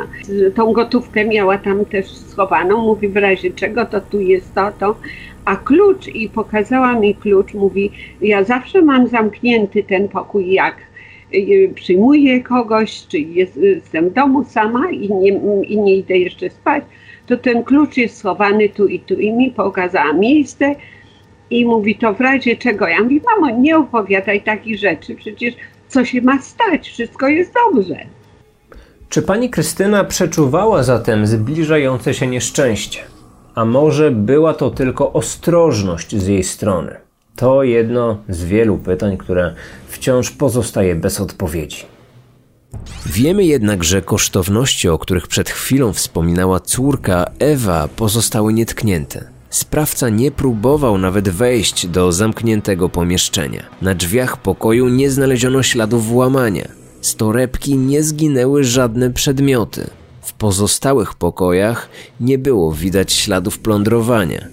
Tą 0.55 0.73
gotówkę 0.73 1.25
miała 1.25 1.57
tam 1.57 1.85
też 1.85 2.07
schowaną, 2.07 2.81
mówi, 2.81 3.09
w 3.09 3.17
razie 3.17 3.51
czego 3.51 3.85
to 3.85 4.01
tu 4.01 4.19
jest 4.19 4.53
to, 4.53 4.71
to. 4.79 4.99
A 5.45 5.55
klucz, 5.55 6.07
i 6.07 6.29
pokazała 6.29 6.99
mi 6.99 7.15
klucz, 7.15 7.53
mówi, 7.53 7.91
ja 8.21 8.43
zawsze 8.43 8.81
mam 8.81 9.07
zamknięty 9.07 9.83
ten 9.83 10.07
pokój, 10.09 10.51
jak 10.53 10.75
y, 11.33 11.71
przyjmuję 11.75 12.43
kogoś, 12.43 13.07
czy 13.07 13.19
jest, 13.19 13.57
jestem 13.57 14.09
w 14.09 14.13
domu 14.13 14.43
sama 14.43 14.91
i 14.91 15.13
nie, 15.13 15.29
i 15.67 15.77
nie 15.77 15.95
idę 15.95 16.17
jeszcze 16.17 16.49
spać, 16.49 16.83
to 17.25 17.37
ten 17.37 17.63
klucz 17.63 17.97
jest 17.97 18.17
schowany 18.17 18.69
tu 18.69 18.87
i 18.87 18.99
tu. 18.99 19.13
I 19.13 19.33
mi 19.33 19.51
pokazała 19.51 20.13
miejsce, 20.13 20.75
i 21.49 21.65
mówi, 21.65 21.95
to 21.95 22.13
w 22.13 22.21
razie 22.21 22.55
czego? 22.55 22.87
Ja 22.87 23.03
mówię, 23.03 23.19
mamo, 23.25 23.59
nie 23.59 23.77
opowiadaj 23.77 24.43
takich 24.43 24.79
rzeczy, 24.79 25.15
przecież 25.15 25.53
co 25.87 26.05
się 26.05 26.21
ma 26.21 26.41
stać, 26.41 26.89
wszystko 26.89 27.27
jest 27.27 27.53
dobrze. 27.53 27.95
Czy 29.09 29.21
pani 29.21 29.49
Krystyna 29.49 30.03
przeczuwała 30.03 30.83
zatem 30.83 31.27
zbliżające 31.27 32.13
się 32.13 32.27
nieszczęście? 32.27 32.99
A 33.55 33.65
może 33.65 34.11
była 34.11 34.53
to 34.53 34.69
tylko 34.69 35.13
ostrożność 35.13 36.15
z 36.15 36.27
jej 36.27 36.43
strony? 36.43 36.95
To 37.35 37.63
jedno 37.63 38.17
z 38.29 38.43
wielu 38.43 38.77
pytań, 38.77 39.17
które 39.17 39.55
wciąż 39.87 40.31
pozostaje 40.31 40.95
bez 40.95 41.21
odpowiedzi. 41.21 41.85
Wiemy 43.05 43.43
jednak, 43.43 43.83
że 43.83 44.01
kosztowności, 44.01 44.89
o 44.89 44.97
których 44.97 45.27
przed 45.27 45.49
chwilą 45.49 45.93
wspominała 45.93 46.59
córka 46.59 47.31
Ewa, 47.39 47.87
pozostały 47.95 48.53
nietknięte. 48.53 49.34
Sprawca 49.55 50.09
nie 50.09 50.31
próbował 50.31 50.97
nawet 50.97 51.29
wejść 51.29 51.87
do 51.87 52.11
zamkniętego 52.11 52.89
pomieszczenia. 52.89 53.63
Na 53.81 53.95
drzwiach 53.95 54.37
pokoju 54.37 54.89
nie 54.89 55.11
znaleziono 55.11 55.63
śladów 55.63 56.05
włamania. 56.05 56.67
Z 57.01 57.15
torebki 57.15 57.77
nie 57.77 58.03
zginęły 58.03 58.63
żadne 58.63 59.13
przedmioty. 59.13 59.89
W 60.21 60.33
pozostałych 60.33 61.13
pokojach 61.13 61.89
nie 62.19 62.37
było 62.37 62.73
widać 62.73 63.13
śladów 63.13 63.59
plądrowania. 63.59 64.47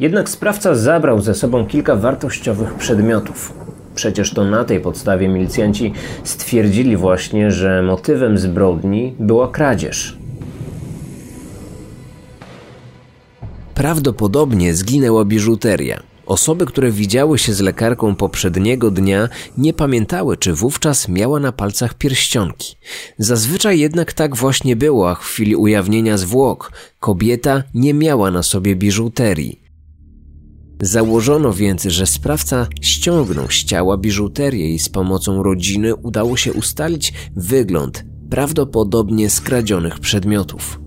Jednak 0.00 0.28
sprawca 0.28 0.74
zabrał 0.74 1.20
ze 1.20 1.34
sobą 1.34 1.66
kilka 1.66 1.96
wartościowych 1.96 2.74
przedmiotów. 2.74 3.52
Przecież 3.94 4.34
to 4.34 4.44
na 4.44 4.64
tej 4.64 4.80
podstawie 4.80 5.28
milicjanci 5.28 5.92
stwierdzili 6.24 6.96
właśnie, 6.96 7.50
że 7.50 7.82
motywem 7.82 8.38
zbrodni 8.38 9.14
była 9.18 9.48
kradzież. 9.48 10.18
Prawdopodobnie 13.74 14.74
zginęła 14.74 15.24
biżuteria. 15.24 16.02
Osoby, 16.26 16.66
które 16.66 16.90
widziały 16.90 17.38
się 17.38 17.52
z 17.52 17.60
lekarką 17.60 18.14
poprzedniego 18.14 18.90
dnia, 18.90 19.28
nie 19.58 19.72
pamiętały, 19.72 20.36
czy 20.36 20.52
wówczas 20.52 21.08
miała 21.08 21.40
na 21.40 21.52
palcach 21.52 21.94
pierścionki. 21.94 22.76
Zazwyczaj 23.18 23.78
jednak 23.78 24.12
tak 24.12 24.36
właśnie 24.36 24.76
było, 24.76 25.10
a 25.10 25.14
w 25.14 25.18
chwili 25.18 25.56
ujawnienia 25.56 26.18
zwłok 26.18 26.72
kobieta 27.00 27.62
nie 27.74 27.94
miała 27.94 28.30
na 28.30 28.42
sobie 28.42 28.76
biżuterii. 28.76 29.63
Założono 30.82 31.52
więc, 31.52 31.82
że 31.82 32.06
sprawca 32.06 32.66
ściągnął 32.80 33.50
z 33.50 33.64
ciała 33.64 33.96
biżuterię 33.96 34.74
i 34.74 34.78
z 34.78 34.88
pomocą 34.88 35.42
rodziny 35.42 35.96
udało 35.96 36.36
się 36.36 36.52
ustalić 36.52 37.12
wygląd 37.36 38.04
prawdopodobnie 38.30 39.30
skradzionych 39.30 40.00
przedmiotów. 40.00 40.80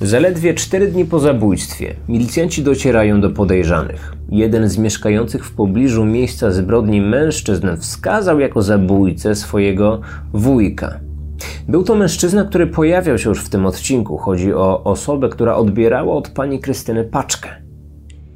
Zaledwie 0.00 0.54
cztery 0.54 0.88
dni 0.88 1.04
po 1.04 1.18
zabójstwie 1.18 1.96
milicjanci 2.08 2.62
docierają 2.62 3.20
do 3.20 3.30
podejrzanych. 3.30 4.12
Jeden 4.30 4.68
z 4.68 4.78
mieszkających 4.78 5.46
w 5.46 5.52
pobliżu 5.52 6.04
miejsca 6.04 6.50
zbrodni 6.50 7.00
mężczyzn 7.00 7.66
wskazał 7.76 8.40
jako 8.40 8.62
zabójcę 8.62 9.34
swojego 9.34 10.00
wujka. 10.32 11.00
Był 11.68 11.82
to 11.82 11.94
mężczyzna, 11.94 12.44
który 12.44 12.66
pojawiał 12.66 13.18
się 13.18 13.28
już 13.28 13.40
w 13.40 13.48
tym 13.48 13.66
odcinku. 13.66 14.18
Chodzi 14.18 14.52
o 14.52 14.84
osobę, 14.84 15.28
która 15.28 15.56
odbierała 15.56 16.14
od 16.14 16.28
pani 16.28 16.60
Krystyny 16.60 17.04
paczkę. 17.04 17.48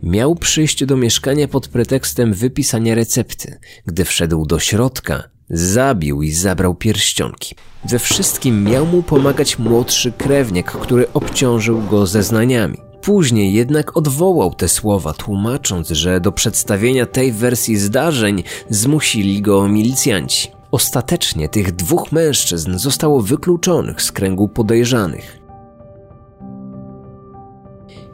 Miał 0.02 0.34
przyjść 0.34 0.84
do 0.84 0.96
mieszkania 0.96 1.48
pod 1.48 1.68
pretekstem 1.68 2.32
wypisania 2.34 2.94
recepty. 2.94 3.58
Gdy 3.86 4.04
wszedł 4.04 4.46
do 4.46 4.58
środka, 4.58 5.22
zabił 5.50 6.22
i 6.22 6.32
zabrał 6.32 6.74
pierścionki. 6.74 7.54
We 7.84 7.98
wszystkim 7.98 8.64
miał 8.64 8.86
mu 8.86 9.02
pomagać 9.02 9.58
młodszy 9.58 10.12
krewniak, 10.12 10.66
który 10.72 11.12
obciążył 11.12 11.82
go 11.90 12.06
zeznaniami. 12.06 12.78
Później 13.02 13.52
jednak 13.52 13.96
odwołał 13.96 14.54
te 14.54 14.68
słowa, 14.68 15.12
tłumacząc, 15.12 15.88
że 15.88 16.20
do 16.20 16.32
przedstawienia 16.32 17.06
tej 17.06 17.32
wersji 17.32 17.76
zdarzeń 17.76 18.42
zmusili 18.70 19.42
go 19.42 19.68
milicjanci. 19.68 20.57
Ostatecznie 20.70 21.48
tych 21.48 21.72
dwóch 21.72 22.12
mężczyzn 22.12 22.78
zostało 22.78 23.20
wykluczonych 23.20 24.02
z 24.02 24.12
kręgu 24.12 24.48
podejrzanych. 24.48 25.38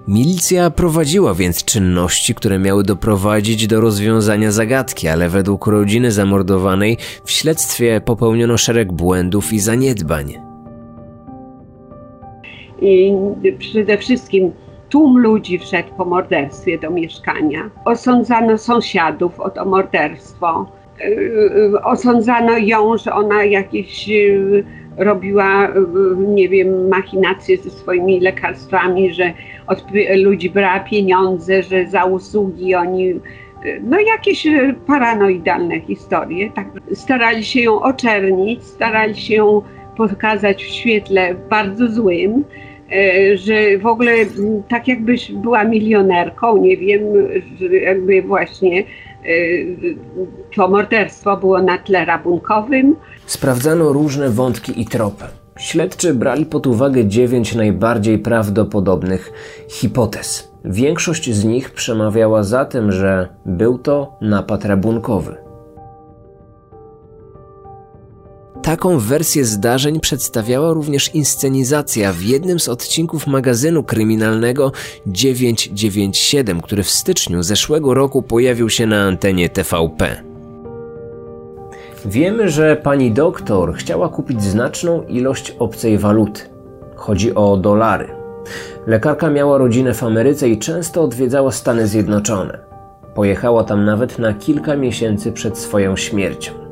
Milicja 0.08 0.70
prowadziła 0.70 1.34
więc 1.34 1.64
czynności, 1.64 2.34
które 2.34 2.58
miały 2.58 2.82
doprowadzić 2.82 3.66
do 3.66 3.80
rozwiązania 3.80 4.50
zagadki, 4.52 5.08
ale 5.08 5.28
według 5.28 5.66
rodziny 5.66 6.12
zamordowanej 6.12 6.96
w 7.24 7.30
śledztwie 7.30 8.00
popełniono 8.00 8.58
szereg 8.58 8.92
błędów 8.92 9.52
i 9.52 9.60
zaniedbań. 9.60 10.34
I 12.80 13.12
przede 13.58 13.98
wszystkim 13.98 14.52
tłum 14.88 15.18
ludzi 15.18 15.58
wszedł 15.58 15.88
po 15.96 16.04
morderstwie 16.04 16.78
do 16.78 16.90
mieszkania. 16.90 17.70
Osądzano 17.84 18.58
sąsiadów 18.58 19.40
o 19.40 19.50
to 19.50 19.64
morderstwo. 19.64 20.66
Y, 21.00 21.82
osądzano 21.84 22.58
ją, 22.58 22.98
że 22.98 23.12
ona 23.12 23.44
jakieś 23.44 24.08
y, 24.08 24.64
robiła, 24.96 25.68
nie 26.18 26.48
wiem, 26.48 26.88
machinacje 26.88 27.56
ze 27.56 27.70
swoimi 27.70 28.20
lekarstwami, 28.20 29.14
że 29.14 29.32
od 29.66 29.84
ludzi 30.16 30.50
brała 30.50 30.80
pieniądze, 30.80 31.62
że 31.62 31.86
za 31.86 32.04
usługi 32.04 32.74
oni 32.74 33.14
no 33.82 34.00
jakieś 34.00 34.46
paranoidalne 34.86 35.80
historie. 35.80 36.50
Tak. 36.54 36.66
Starali 36.92 37.44
się 37.44 37.60
ją 37.60 37.82
oczernić, 37.82 38.64
starali 38.64 39.16
się 39.16 39.34
ją 39.34 39.62
pokazać 39.96 40.64
w 40.64 40.68
świetle 40.68 41.34
bardzo 41.34 41.88
złym, 41.88 42.44
że 43.34 43.78
w 43.78 43.86
ogóle 43.86 44.12
tak 44.68 44.88
jakbyś 44.88 45.32
była 45.32 45.64
milionerką, 45.64 46.56
nie 46.56 46.76
wiem, 46.76 47.02
że 47.60 47.76
jakby 47.76 48.22
właśnie 48.22 48.84
to 50.56 50.68
morderstwo 50.68 51.36
było 51.36 51.62
na 51.62 51.78
tle 51.78 52.04
rabunkowym. 52.04 52.96
Sprawdzano 53.26 53.92
różne 53.92 54.30
wątki 54.30 54.80
i 54.80 54.86
tropy. 54.86 55.24
Śledczy 55.58 56.14
brali 56.14 56.46
pod 56.46 56.66
uwagę 56.66 57.06
dziewięć 57.06 57.54
najbardziej 57.54 58.18
prawdopodobnych 58.18 59.32
hipotez. 59.68 60.52
Większość 60.64 61.32
z 61.32 61.44
nich 61.44 61.70
przemawiała 61.70 62.42
za 62.42 62.64
tym, 62.64 62.92
że 62.92 63.28
był 63.46 63.78
to 63.78 64.18
napad 64.20 64.64
rabunkowy. 64.64 65.43
Taką 68.64 68.98
wersję 68.98 69.44
zdarzeń 69.44 70.00
przedstawiała 70.00 70.72
również 70.72 71.14
inscenizacja 71.14 72.12
w 72.12 72.22
jednym 72.22 72.60
z 72.60 72.68
odcinków 72.68 73.26
magazynu 73.26 73.82
kryminalnego 73.82 74.72
997, 75.06 76.60
który 76.60 76.82
w 76.82 76.90
styczniu 76.90 77.42
zeszłego 77.42 77.94
roku 77.94 78.22
pojawił 78.22 78.70
się 78.70 78.86
na 78.86 79.02
antenie 79.02 79.48
TVP. 79.48 80.22
Wiemy, 82.04 82.48
że 82.48 82.76
pani 82.76 83.10
doktor 83.10 83.74
chciała 83.74 84.08
kupić 84.08 84.42
znaczną 84.42 85.02
ilość 85.02 85.56
obcej 85.58 85.98
waluty. 85.98 86.42
Chodzi 86.94 87.34
o 87.34 87.56
dolary. 87.56 88.08
Lekarka 88.86 89.30
miała 89.30 89.58
rodzinę 89.58 89.94
w 89.94 90.02
Ameryce 90.02 90.48
i 90.48 90.58
często 90.58 91.02
odwiedzała 91.02 91.52
Stany 91.52 91.86
Zjednoczone. 91.86 92.58
Pojechała 93.14 93.64
tam 93.64 93.84
nawet 93.84 94.18
na 94.18 94.34
kilka 94.34 94.76
miesięcy 94.76 95.32
przed 95.32 95.58
swoją 95.58 95.96
śmiercią. 95.96 96.63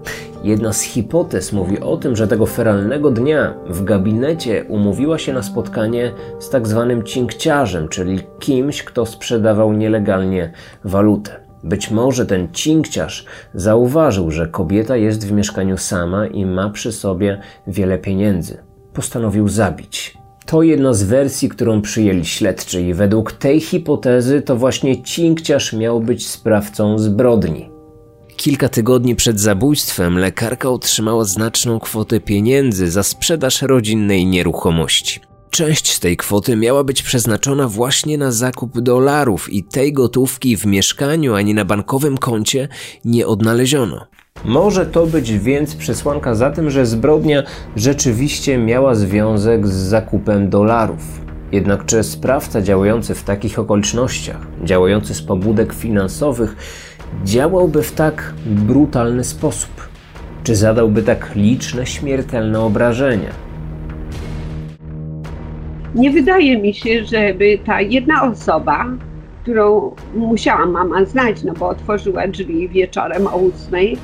Jedna 0.45 0.73
z 0.73 0.83
hipotez 0.83 1.53
mówi 1.53 1.81
o 1.81 1.97
tym, 1.97 2.17
że 2.17 2.29
tego 2.29 2.47
feralnego 2.47 3.11
dnia 3.11 3.55
w 3.67 3.85
gabinecie 3.85 4.65
umówiła 4.69 5.19
się 5.19 5.33
na 5.33 5.43
spotkanie 5.43 6.13
z 6.39 6.51
tak 6.51 6.69
zwanym 6.69 7.03
cinkciarzem, 7.03 7.89
czyli 7.89 8.21
kimś, 8.39 8.83
kto 8.83 9.07
sprzedawał 9.07 9.73
nielegalnie 9.73 10.53
walutę. 10.85 11.41
Być 11.65 11.91
może 11.91 12.27
ten 12.27 12.49
cinkciarz 12.53 13.27
zauważył, 13.55 14.31
że 14.31 14.47
kobieta 14.47 14.97
jest 14.97 15.29
w 15.29 15.33
mieszkaniu 15.33 15.79
sama 15.79 16.27
i 16.27 16.47
ma 16.47 16.71
przy 16.71 16.93
sobie 16.93 17.41
wiele 17.67 17.99
pieniędzy. 17.99 18.59
Postanowił 18.93 19.49
zabić. 19.49 20.19
To 20.47 20.63
jedna 20.63 20.95
z 20.95 21.03
wersji, 21.03 21.49
którą 21.49 21.83
przyjęli 21.83 22.25
śledczy 22.25 22.83
i 22.83 22.95
według 22.95 23.33
tej 23.33 23.61
hipotezy 23.61 24.43
to 24.43 24.57
właśnie 24.57 25.03
cinkciarz 25.03 25.73
miał 25.73 26.01
być 26.01 26.29
sprawcą 26.29 26.99
zbrodni. 26.99 27.72
Kilka 28.43 28.69
tygodni 28.69 29.17
przed 29.17 29.41
zabójstwem 29.41 30.19
lekarka 30.19 30.69
otrzymała 30.69 31.25
znaczną 31.25 31.81
kwotę 31.81 32.21
pieniędzy 32.21 32.91
za 32.91 33.03
sprzedaż 33.03 33.63
rodzinnej 33.63 34.27
nieruchomości. 34.27 35.21
Część 35.51 35.93
z 35.93 36.01
tej 36.01 36.17
kwoty 36.17 36.57
miała 36.57 36.85
być 36.85 37.03
przeznaczona 37.03 37.69
właśnie 37.69 38.19
na 38.19 38.33
zakup 38.33 38.81
dolarów 38.81 39.53
i 39.53 39.65
tej 39.65 39.93
gotówki 39.93 40.57
w 40.57 40.67
mieszkaniu 40.67 41.35
ani 41.35 41.55
na 41.55 41.65
bankowym 41.65 42.19
koncie 42.19 42.69
nie 43.05 43.27
odnaleziono. 43.27 44.07
Może 44.45 44.87
to 44.87 45.07
być 45.07 45.33
więc 45.33 45.75
przesłanka 45.75 46.35
za 46.35 46.51
tym, 46.51 46.71
że 46.71 46.87
zbrodnia 46.87 47.43
rzeczywiście 47.77 48.59
miała 48.59 48.95
związek 48.95 49.67
z 49.69 49.73
zakupem 49.73 50.51
dolarów. 50.51 51.23
Jednak 51.53 51.87
czy 51.87 52.03
sprawca 52.03 52.63
działający 52.63 53.15
w 53.15 53.23
takich 53.23 53.59
okolicznościach, 53.59 54.47
działający 54.65 55.15
z 55.15 55.23
pobudek 55.23 55.73
finansowych, 55.73 56.57
działałby 57.25 57.83
w 57.83 57.93
tak 57.93 58.35
brutalny 58.47 59.25
sposób? 59.25 59.89
Czy 60.45 60.57
zadałby 60.57 61.03
tak 61.03 61.31
liczne 61.35 61.87
śmiertelne 61.87 62.61
obrażenia? 62.61 63.31
Nie 65.95 66.11
wydaje 66.11 66.59
mi 66.59 66.75
się, 66.75 67.05
żeby 67.05 67.59
ta 67.67 67.81
jedna 67.81 68.23
osoba, 68.23 68.87
którą 69.43 69.95
musiała 70.15 70.67
mama 70.67 71.05
znać, 71.05 71.43
no 71.43 71.53
bo 71.53 71.69
otworzyła 71.69 72.29
drzwi 72.29 72.69
wieczorem 72.69 73.27
o 73.27 73.37
ósmej, 73.37 73.97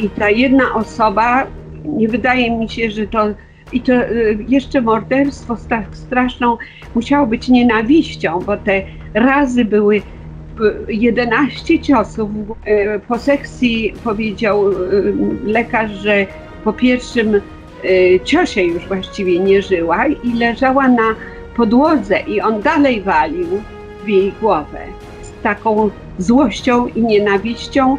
i 0.00 0.10
ta 0.10 0.30
jedna 0.30 0.74
osoba, 0.74 1.46
nie 1.84 2.08
wydaje 2.08 2.58
mi 2.58 2.68
się, 2.68 2.90
że 2.90 3.06
to 3.06 3.28
I 3.72 3.80
to 3.80 3.92
y, 3.92 4.38
jeszcze 4.48 4.80
morderstwo 4.80 5.56
tak 5.68 5.96
straszną 5.96 6.56
musiało 6.94 7.26
być 7.26 7.48
nienawiścią, 7.48 8.40
bo 8.46 8.56
te 8.56 8.82
razy 9.14 9.64
były 9.64 10.02
11 10.88 11.78
ciosów. 11.78 12.30
Y, 12.66 13.00
po 13.08 13.18
sekcji 13.18 13.94
powiedział 14.04 14.72
y, 14.72 15.14
lekarz, 15.44 15.90
że 15.90 16.26
po 16.64 16.72
pierwszym 16.72 17.40
ciosie 18.24 18.62
już 18.62 18.88
właściwie 18.88 19.38
nie 19.38 19.62
żyła 19.62 20.06
i 20.06 20.32
leżała 20.32 20.88
na 20.88 21.14
podłodze 21.56 22.20
i 22.20 22.40
on 22.40 22.62
dalej 22.62 23.00
walił 23.00 23.46
w 24.04 24.08
jej 24.08 24.32
głowę. 24.40 24.78
Z 25.22 25.42
taką 25.42 25.90
złością 26.18 26.86
i 26.86 27.02
nienawiścią 27.02 27.96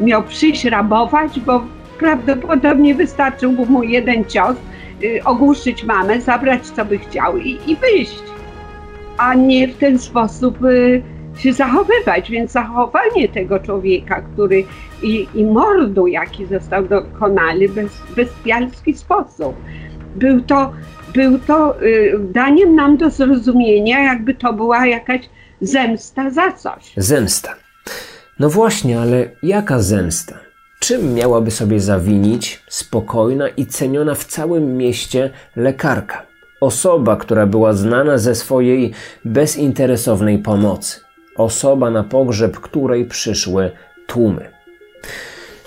miał 0.00 0.22
przyjść 0.22 0.64
rabować, 0.64 1.40
bo 1.40 1.64
prawdopodobnie 1.98 2.94
wystarczył 2.94 3.52
mu 3.52 3.82
jeden 3.82 4.24
cios, 4.24 4.56
ogłuszyć 5.24 5.84
mamę, 5.84 6.20
zabrać 6.20 6.66
co 6.66 6.84
by 6.84 6.98
chciał 6.98 7.38
i, 7.38 7.58
i 7.66 7.76
wyjść, 7.76 8.22
a 9.18 9.34
nie 9.34 9.68
w 9.68 9.76
ten 9.76 9.98
sposób 9.98 10.58
się 11.36 11.52
zachowywać. 11.52 12.30
Więc 12.30 12.52
zachowanie 12.52 13.28
tego 13.28 13.58
człowieka, 13.58 14.22
który 14.32 14.64
i, 15.02 15.28
i 15.34 15.44
mordu, 15.44 16.06
jaki 16.06 16.46
został 16.46 16.88
dokonany 16.88 17.68
bez 17.68 17.92
bestialski 18.16 18.94
sposób, 18.94 19.56
był 20.16 20.40
to, 20.40 20.72
był 21.14 21.38
to 21.38 21.82
y, 21.82 22.18
daniem 22.20 22.74
nam 22.74 22.96
do 22.96 23.10
zrozumienia, 23.10 24.04
jakby 24.04 24.34
to 24.34 24.52
była 24.52 24.86
jakaś 24.86 25.20
zemsta 25.60 26.30
za 26.30 26.52
coś. 26.52 26.92
Zemsta. 26.96 27.54
No 28.40 28.50
właśnie, 28.50 29.00
ale 29.00 29.30
jaka 29.42 29.78
zemsta? 29.78 30.38
Czym 30.78 31.14
miałaby 31.14 31.50
sobie 31.50 31.80
zawinić 31.80 32.62
spokojna 32.68 33.48
i 33.48 33.66
ceniona 33.66 34.14
w 34.14 34.24
całym 34.24 34.76
mieście 34.76 35.30
lekarka? 35.56 36.26
Osoba, 36.60 37.16
która 37.16 37.46
była 37.46 37.72
znana 37.72 38.18
ze 38.18 38.34
swojej 38.34 38.92
bezinteresownej 39.24 40.38
pomocy. 40.38 41.03
Osoba, 41.36 41.90
na 41.90 42.04
pogrzeb 42.04 42.60
której 42.60 43.04
przyszły 43.04 43.70
tłumy. 44.06 44.50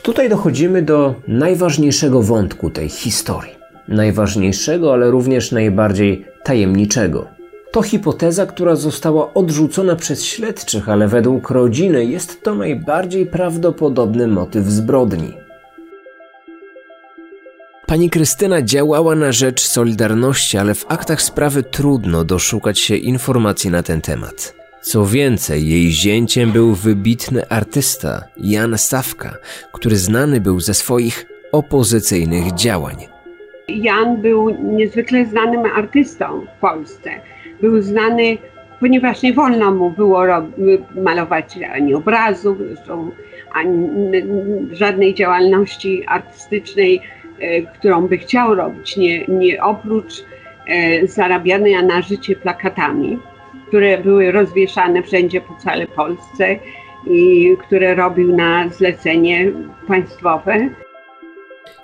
Tutaj 0.02 0.30
dochodzimy 0.30 0.82
do 0.82 1.16
najważniejszego 1.28 2.22
wątku 2.22 2.70
tej 2.70 2.90
historii. 2.90 3.56
Najważniejszego, 3.88 4.94
ale 4.94 5.12
również 5.12 5.52
najbardziej 5.52 6.26
tajemniczego. 6.44 7.28
To 7.72 7.82
hipoteza, 7.82 8.46
która 8.46 8.76
została 8.76 9.34
odrzucona 9.34 9.96
przez 9.96 10.26
śledczych, 10.26 10.90
ale 10.90 11.08
według 11.08 11.50
rodziny 11.50 12.06
jest 12.06 12.44
to 12.44 12.56
najbardziej 12.56 13.26
prawdopodobny 13.26 14.28
motyw 14.28 14.66
zbrodni. 14.66 15.34
Pani 17.86 18.10
Krystyna 18.10 18.62
działała 18.62 19.16
na 19.16 19.32
rzecz 19.32 19.62
Solidarności, 19.62 20.58
ale 20.58 20.76
w 20.76 20.86
aktach 20.88 21.22
sprawy 21.22 21.64
trudno 21.64 22.24
doszukać 22.24 22.80
się 22.80 22.96
informacji 22.96 23.70
na 23.72 23.84
ten 23.84 24.02
temat. 24.02 24.57
Co 24.82 25.06
więcej, 25.06 25.70
jej 25.70 25.92
zięciem 25.92 26.52
był 26.52 26.76
wybitny 26.76 27.50
artysta 27.50 28.24
Jan 28.38 28.78
Sawka, 28.78 29.38
który 29.72 29.96
znany 29.96 30.42
był 30.42 30.60
ze 30.60 30.74
swoich 30.74 31.26
opozycyjnych 31.52 32.54
działań. 32.54 32.96
Jan 33.68 34.22
był 34.22 34.50
niezwykle 34.50 35.26
znanym 35.26 35.66
artystą 35.66 36.46
w 36.58 36.60
Polsce 36.62 37.10
był 37.62 37.82
znany, 37.82 38.38
ponieważ 38.80 39.22
nie 39.22 39.34
wolno 39.34 39.72
mu 39.72 39.90
było 39.90 40.24
malować 40.96 41.60
ani 41.74 41.94
obrazów, 41.94 42.58
ani 43.54 43.90
żadnej 44.72 45.14
działalności 45.14 46.06
artystycznej, 46.08 47.02
e, 47.40 47.62
którą 47.62 48.08
by 48.08 48.18
chciał 48.18 48.56
robić, 48.56 48.98
nie, 48.98 49.26
nie 49.26 49.64
oprócz 49.64 50.24
e, 50.68 51.08
zarabiania 51.08 51.82
na 51.82 52.02
życie 52.02 52.36
plakatami, 52.36 53.20
które 53.68 53.98
były 53.98 54.32
rozwieszane 54.32 55.04
wszędzie 55.04 55.42
po 55.42 55.56
całej 55.56 55.88
Polsce 55.88 56.60
i 57.10 57.56
które 57.68 57.96
robił 57.96 58.36
na 58.36 58.70
zlecenie 58.70 59.52
państwowe. 59.88 60.70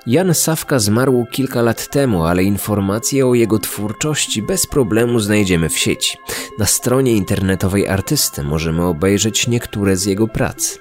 Jan 0.08 0.34
Sawka 0.34 0.80
zmarł 0.80 1.26
kilka 1.32 1.62
lat 1.62 1.88
temu, 1.88 2.24
ale 2.24 2.44
informacje 2.44 3.28
o 3.28 3.34
jego 3.34 3.60
twórczości 3.60 4.42
bez 4.42 4.68
problemu 4.68 5.20
znajdziemy 5.20 5.70
w 5.70 5.78
sieci. 5.78 6.18
Na 6.60 6.66
stronie 6.66 7.12
internetowej 7.12 7.88
artysty 7.88 8.44
możemy 8.44 8.86
obejrzeć 8.86 9.48
niektóre 9.48 9.96
z 9.96 10.06
jego 10.06 10.28
prac. 10.28 10.80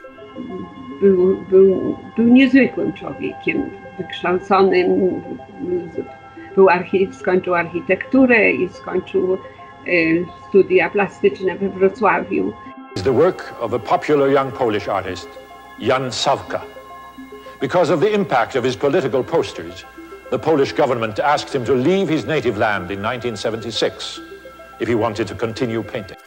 Był, 1.00 1.44
był, 1.50 1.98
był 2.16 2.28
niezwykłym 2.28 2.92
człowiekiem, 2.92 3.70
wykształconym. 3.98 5.22
Był 6.54 6.68
archi 6.68 7.08
skończył 7.12 7.54
architekturę 7.54 8.52
i 8.52 8.68
skończył 8.68 9.38
studia 10.49 10.90
plastyczne 10.90 11.59
we 11.59 11.68
Wrocławiu. 11.68 12.53
The 13.05 13.12
work 13.12 13.55
of 13.61 13.73
a 13.73 13.79
popular 13.79 14.31
young 14.31 14.53
Polish 14.53 14.88
artist, 14.88 15.29
Jan 15.79 16.12
Sawka. 16.12 16.61
Because 17.61 17.95
of 17.95 18.01
the 18.01 18.14
impact 18.14 18.57
of 18.57 18.64
his 18.64 18.77
political 18.77 19.25
posters, 19.25 19.85
the 20.31 20.38
Polish 20.38 20.73
government 20.73 21.21
asked 21.21 21.55
him 21.55 21.64
to 21.64 21.75
leave 21.75 22.09
his 22.09 22.25
native 22.27 22.59
land 22.59 22.90
in 22.90 23.03
1976 23.03 24.21
if 24.81 24.88
he 24.88 24.95
wanted 24.95 25.29
to 25.29 25.35
continue 25.35 25.83
painting. 25.83 26.18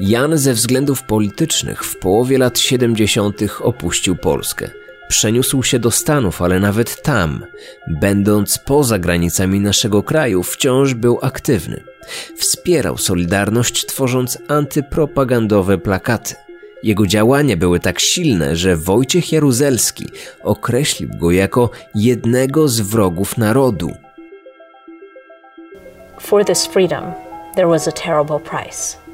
Jan 0.00 0.38
ze 0.38 0.52
względów 0.52 1.02
politycznych 1.02 1.84
w 1.84 1.98
połowie 1.98 2.38
lat 2.38 2.58
70. 2.58 3.40
opuścił 3.60 4.16
Polskę. 4.16 4.70
Przeniósł 5.08 5.62
się 5.62 5.78
do 5.78 5.90
Stanów, 5.90 6.42
ale 6.42 6.60
nawet 6.60 7.02
tam, 7.02 7.46
będąc 7.86 8.58
poza 8.58 8.98
granicami 8.98 9.60
naszego 9.60 10.02
kraju, 10.02 10.42
wciąż 10.42 10.94
był 10.94 11.18
aktywny. 11.22 11.84
Wspierał 12.36 12.98
Solidarność, 12.98 13.86
tworząc 13.86 14.38
antypropagandowe 14.48 15.78
plakaty. 15.78 16.34
Jego 16.82 17.06
działania 17.06 17.56
były 17.56 17.80
tak 17.80 18.00
silne, 18.00 18.56
że 18.56 18.76
Wojciech 18.76 19.32
Jaruzelski 19.32 20.06
określił 20.42 21.10
go 21.18 21.30
jako 21.30 21.70
jednego 21.94 22.68
z 22.68 22.80
wrogów 22.80 23.38
narodu. 23.38 23.90
For 26.20 26.44
this 26.44 26.66
freedom, 26.66 27.04
there 27.54 27.68
was 27.68 27.88
a 27.88 27.92
terrible 27.92 28.40
price. 28.40 29.05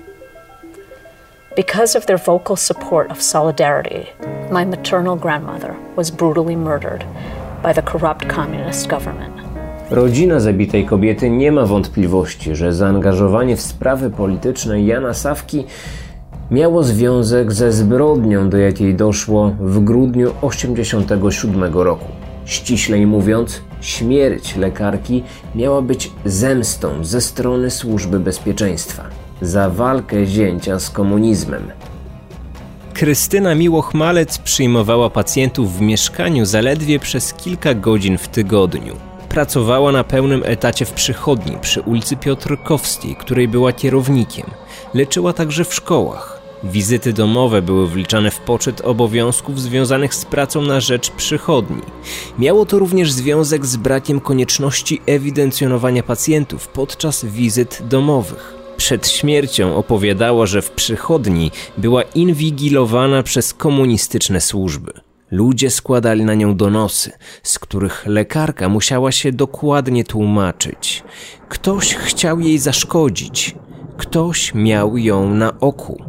Because 1.57 1.99
of 1.99 2.07
their 2.07 2.17
vocal 2.17 2.57
support 2.57 3.11
of 3.11 3.21
solidarity, 3.21 4.07
my 4.51 4.65
maternal 4.65 5.17
grandmother 5.17 5.77
was 5.97 6.11
brutally 6.11 6.57
murdered 6.57 7.05
by 7.63 7.75
the 7.75 7.83
corrupt 7.83 8.27
communist 8.27 8.89
government. 8.89 9.35
Rodzina 9.91 10.41
zabitej 10.41 10.87
kobiety 10.87 11.31
nie 11.31 11.53
ma 11.53 11.67
wątpliwości, 11.67 12.57
że 12.57 12.73
zaangażowanie 12.73 13.57
w 13.57 13.61
sprawy 13.61 14.11
polityczne 14.11 14.83
Jana 14.83 15.15
Sawki 15.15 15.65
miało 16.51 16.83
związek 16.83 17.53
ze 17.53 17.73
zbrodnią, 17.73 18.49
do 18.49 18.57
jakiej 18.57 18.95
doszło 18.95 19.51
w 19.61 19.85
grudniu 19.85 20.31
1987 20.31 21.75
roku. 21.75 22.09
Ściślej 22.45 23.07
mówiąc, 23.07 23.63
śmierć 23.81 24.57
lekarki 24.57 25.23
miała 25.55 25.83
być 25.83 26.11
zemstą 26.25 27.05
ze 27.05 27.21
strony 27.21 27.71
służby 27.71 28.21
bezpieczeństwa 28.21 29.12
za 29.43 29.71
walkę 29.71 30.27
zięcia 30.27 30.79
z 30.79 30.91
komunizmem. 30.91 31.71
Krystyna 32.95 33.55
Miłochmalec 33.55 34.39
przyjmowała 34.39 35.11
pacjentów 35.11 35.77
w 35.77 35.81
mieszkaniu 35.81 36.45
zaledwie 36.45 36.99
przez 36.99 37.35
kilka 37.35 37.75
godzin 37.75 38.19
w 38.19 38.29
tygodniu. 38.29 38.97
Pracowała 39.29 39.93
na 39.93 40.05
pełnym 40.05 40.43
etacie 40.45 40.85
w 40.85 40.93
przychodni 40.93 41.57
przy 41.61 41.81
ulicy 41.81 42.17
Piotrkowskiej, 42.17 43.17
której 43.17 43.49
była 43.49 43.73
kierownikiem. 43.73 44.47
Leczyła 44.95 45.33
także 45.33 45.65
w 45.65 45.75
szkołach. 45.75 46.43
Wizyty 46.65 47.13
domowe 47.13 47.63
były 47.63 47.87
wliczane 47.89 48.31
w 48.31 48.39
poczet 48.39 48.81
obowiązków 48.81 49.61
związanych 49.61 50.15
z 50.15 50.25
pracą 50.25 50.63
na 50.63 50.81
rzecz 50.81 51.11
przychodni. 51.11 51.83
Miało 52.39 52.67
to 52.67 52.79
również 52.79 53.13
związek 53.13 53.67
z 53.67 53.77
brakiem 53.77 54.21
konieczności 54.21 55.01
ewidencjonowania 55.07 56.03
pacjentów 56.03 56.69
podczas 56.69 57.25
wizyt 57.25 57.83
domowych. 57.89 58.62
Przed 58.83 59.09
śmiercią 59.09 59.77
opowiadała, 59.77 60.47
że 60.47 60.63
w 60.63 60.71
przychodni 60.71 61.51
była 61.79 62.03
inwigilowana 62.03 63.23
przez 63.23 63.55
komunistyczne 63.55 64.41
służby. 64.41 64.93
Ludzie 65.31 65.71
składali 65.71 66.25
na 66.25 66.35
nią 66.35 66.57
donosy, 66.57 67.11
z 67.43 67.59
których 67.59 68.07
lekarka 68.07 68.69
musiała 68.69 69.13
się 69.13 69.33
dokładnie 69.33 70.05
tłumaczyć. 70.05 71.05
Ktoś 71.49 71.95
chciał 71.95 72.41
jej 72.41 72.59
zaszkodzić, 72.59 73.55
ktoś 73.97 74.55
miał 74.55 74.97
ją 74.97 75.35
na 75.35 75.61
oku. 75.61 76.05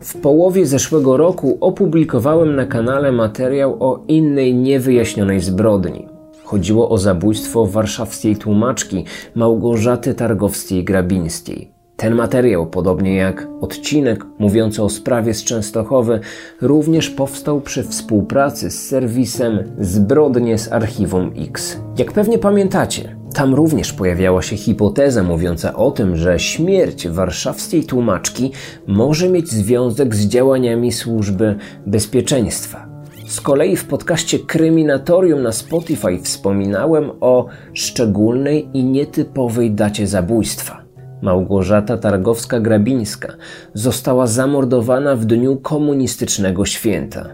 W 0.00 0.20
połowie 0.20 0.66
zeszłego 0.66 1.16
roku 1.16 1.58
opublikowałem 1.60 2.56
na 2.56 2.66
kanale 2.66 3.12
materiał 3.12 3.76
o 3.80 4.04
innej 4.08 4.54
niewyjaśnionej 4.54 5.40
zbrodni. 5.40 6.17
Chodziło 6.48 6.88
o 6.88 6.98
zabójstwo 6.98 7.66
warszawskiej 7.66 8.36
tłumaczki 8.36 9.04
Małgorzaty 9.34 10.14
Targowskiej-Grabińskiej. 10.14 11.66
Ten 11.96 12.14
materiał, 12.14 12.66
podobnie 12.66 13.16
jak 13.16 13.48
odcinek 13.60 14.24
mówiący 14.38 14.82
o 14.82 14.88
sprawie 14.88 15.34
z 15.34 15.44
Częstochowy, 15.44 16.20
również 16.60 17.10
powstał 17.10 17.60
przy 17.60 17.82
współpracy 17.82 18.70
z 18.70 18.88
serwisem 18.88 19.64
Zbrodnie 19.80 20.58
z 20.58 20.72
Archiwum 20.72 21.32
X. 21.36 21.80
Jak 21.98 22.12
pewnie 22.12 22.38
pamiętacie, 22.38 23.16
Tam 23.34 23.54
również 23.54 23.92
pojawiała 23.92 24.42
się 24.42 24.56
hipoteza 24.56 25.22
mówiąca 25.22 25.74
o 25.74 25.90
tym, 25.90 26.16
że 26.16 26.38
śmierć 26.38 27.08
warszawskiej 27.08 27.84
tłumaczki 27.84 28.52
może 28.86 29.28
mieć 29.28 29.48
związek 29.48 30.14
z 30.14 30.26
działaniami 30.26 30.92
służby 30.92 31.56
bezpieczeństwa. 31.86 32.87
Z 33.28 33.40
kolei 33.40 33.76
w 33.76 33.84
podcaście 33.84 34.38
Kryminatorium 34.38 35.42
na 35.42 35.52
Spotify 35.52 36.18
wspominałem 36.22 37.10
o 37.20 37.46
szczególnej 37.72 38.68
i 38.74 38.84
nietypowej 38.84 39.70
dacie 39.70 40.06
zabójstwa. 40.06 40.82
Małgorzata 41.22 41.96
Targowska-Grabińska 41.96 43.28
została 43.74 44.26
zamordowana 44.26 45.16
w 45.16 45.24
dniu 45.24 45.56
komunistycznego 45.56 46.64
święta. 46.64 47.26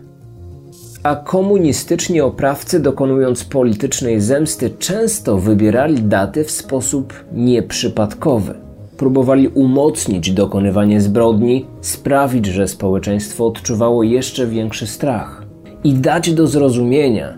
A 1.02 1.16
komunistyczni 1.16 2.20
oprawcy, 2.20 2.80
dokonując 2.80 3.44
politycznej 3.44 4.20
zemsty, 4.20 4.70
często 4.78 5.38
wybierali 5.38 6.02
daty 6.02 6.44
w 6.44 6.50
sposób 6.50 7.24
nieprzypadkowy. 7.32 8.54
Próbowali 8.96 9.48
umocnić 9.48 10.30
dokonywanie 10.30 11.00
zbrodni, 11.00 11.66
sprawić, 11.80 12.46
że 12.46 12.68
społeczeństwo 12.68 13.46
odczuwało 13.46 14.02
jeszcze 14.02 14.46
większy 14.46 14.86
strach 14.86 15.43
i 15.84 15.94
dać 15.94 16.34
do 16.34 16.46
zrozumienia, 16.46 17.34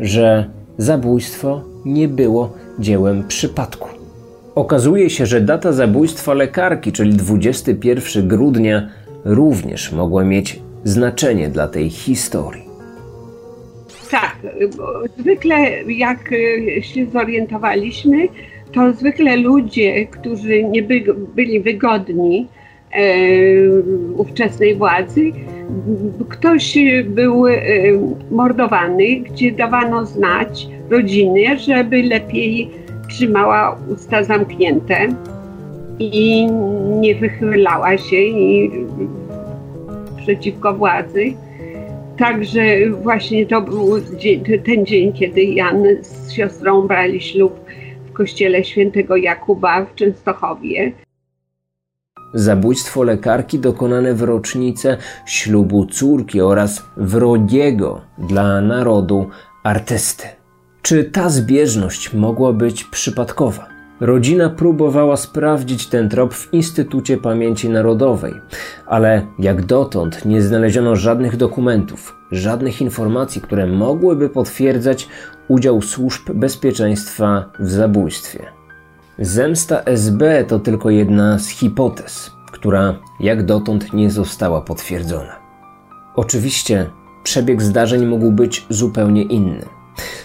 że 0.00 0.50
zabójstwo 0.78 1.64
nie 1.84 2.08
było 2.08 2.52
dziełem 2.78 3.24
przypadku. 3.28 3.88
Okazuje 4.54 5.10
się, 5.10 5.26
że 5.26 5.40
data 5.40 5.72
zabójstwa 5.72 6.34
lekarki, 6.34 6.92
czyli 6.92 7.12
21 7.12 8.28
grudnia, 8.28 8.88
również 9.24 9.92
mogła 9.92 10.24
mieć 10.24 10.60
znaczenie 10.84 11.48
dla 11.48 11.68
tej 11.68 11.90
historii. 11.90 12.62
Tak, 14.10 14.36
zwykle 15.18 15.56
jak 15.82 16.30
się 16.80 17.06
zorientowaliśmy, 17.06 18.28
to 18.72 18.92
zwykle 18.92 19.36
ludzie, 19.36 20.06
którzy 20.06 20.64
nie 20.64 20.82
by, 20.82 21.04
byli 21.34 21.60
wygodni 21.60 22.48
e, 22.56 22.59
ówczesnej 24.16 24.74
władzy, 24.74 25.32
ktoś 26.28 26.78
był 27.04 27.46
e, 27.46 27.54
mordowany, 28.30 29.16
gdzie 29.20 29.52
dawano 29.52 30.06
znać 30.06 30.68
rodzinie, 30.90 31.58
żeby 31.58 32.02
lepiej 32.02 32.70
trzymała 33.08 33.78
usta 33.88 34.24
zamknięte 34.24 35.08
i 35.98 36.46
nie 37.00 37.14
wychylała 37.14 37.98
się 37.98 38.16
i 38.16 38.70
przeciwko 40.16 40.74
władzy. 40.74 41.24
Także 42.18 42.90
właśnie 43.02 43.46
to 43.46 43.62
był 43.62 44.00
ten 44.66 44.86
dzień, 44.86 45.12
kiedy 45.12 45.42
Jan 45.42 45.84
z 46.02 46.32
siostrą 46.32 46.86
brali 46.86 47.20
ślub 47.20 47.60
w 48.06 48.12
kościele 48.12 48.64
świętego 48.64 49.16
Jakuba 49.16 49.84
w 49.84 49.94
Częstochowie. 49.94 50.92
Zabójstwo 52.34 53.02
lekarki 53.02 53.58
dokonane 53.58 54.14
w 54.14 54.22
rocznicę 54.22 54.96
ślubu 55.26 55.86
córki 55.86 56.40
oraz 56.40 56.82
wrogiego 56.96 58.00
dla 58.18 58.60
narodu 58.60 59.26
artysty. 59.64 60.24
Czy 60.82 61.04
ta 61.04 61.28
zbieżność 61.28 62.12
mogła 62.14 62.52
być 62.52 62.84
przypadkowa? 62.84 63.66
Rodzina 64.00 64.50
próbowała 64.50 65.16
sprawdzić 65.16 65.86
ten 65.86 66.08
trop 66.08 66.34
w 66.34 66.54
Instytucie 66.54 67.16
Pamięci 67.16 67.68
Narodowej, 67.68 68.34
ale 68.86 69.26
jak 69.38 69.66
dotąd 69.66 70.24
nie 70.24 70.42
znaleziono 70.42 70.96
żadnych 70.96 71.36
dokumentów, 71.36 72.16
żadnych 72.32 72.80
informacji, 72.80 73.40
które 73.40 73.66
mogłyby 73.66 74.28
potwierdzać 74.28 75.08
udział 75.48 75.82
służb 75.82 76.32
bezpieczeństwa 76.32 77.50
w 77.58 77.70
zabójstwie. 77.70 78.59
Zemsta 79.22 79.82
SB 79.84 80.44
to 80.44 80.58
tylko 80.58 80.90
jedna 80.90 81.38
z 81.38 81.48
hipotez, 81.48 82.30
która 82.52 82.98
jak 83.20 83.44
dotąd 83.44 83.92
nie 83.92 84.10
została 84.10 84.60
potwierdzona. 84.60 85.36
Oczywiście 86.16 86.90
przebieg 87.22 87.62
zdarzeń 87.62 88.06
mógł 88.06 88.32
być 88.32 88.66
zupełnie 88.70 89.22
inny. 89.22 89.66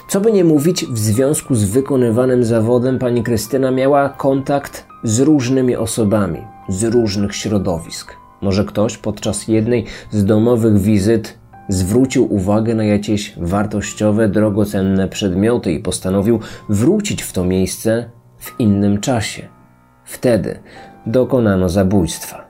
Co 0.08 0.22
by 0.22 0.32
nie 0.32 0.44
mówić, 0.44 0.86
w 0.86 0.98
związku 0.98 1.56
z 1.56 1.64
wykonywanym 1.64 2.44
zawodem 2.44 3.00
pani 3.00 3.24
Krystyna 3.24 3.72
miała 3.72 4.10
kontakt 4.10 4.86
z 5.04 5.20
różnymi 5.20 5.76
osobami, 5.76 6.40
z 6.70 6.84
różnych 6.84 7.36
środowisk. 7.36 8.16
Może 8.42 8.66
ktoś 8.66 8.98
podczas 8.98 9.48
jednej 9.48 9.86
z 10.12 10.26
domowych 10.26 10.78
wizyt 10.78 11.38
zwrócił 11.70 12.34
uwagę 12.34 12.76
na 12.76 12.84
jakieś 12.84 13.34
wartościowe, 13.38 14.30
drogocenne 14.30 15.08
przedmioty 15.08 15.72
i 15.72 15.80
postanowił 15.80 16.40
wrócić 16.70 17.24
w 17.24 17.34
to 17.34 17.46
miejsce 17.46 18.15
w 18.46 18.60
innym 18.60 19.02
czasie. 19.02 19.48
Wtedy 20.04 20.60
dokonano 21.06 21.70
zabójstwa. 21.70 22.46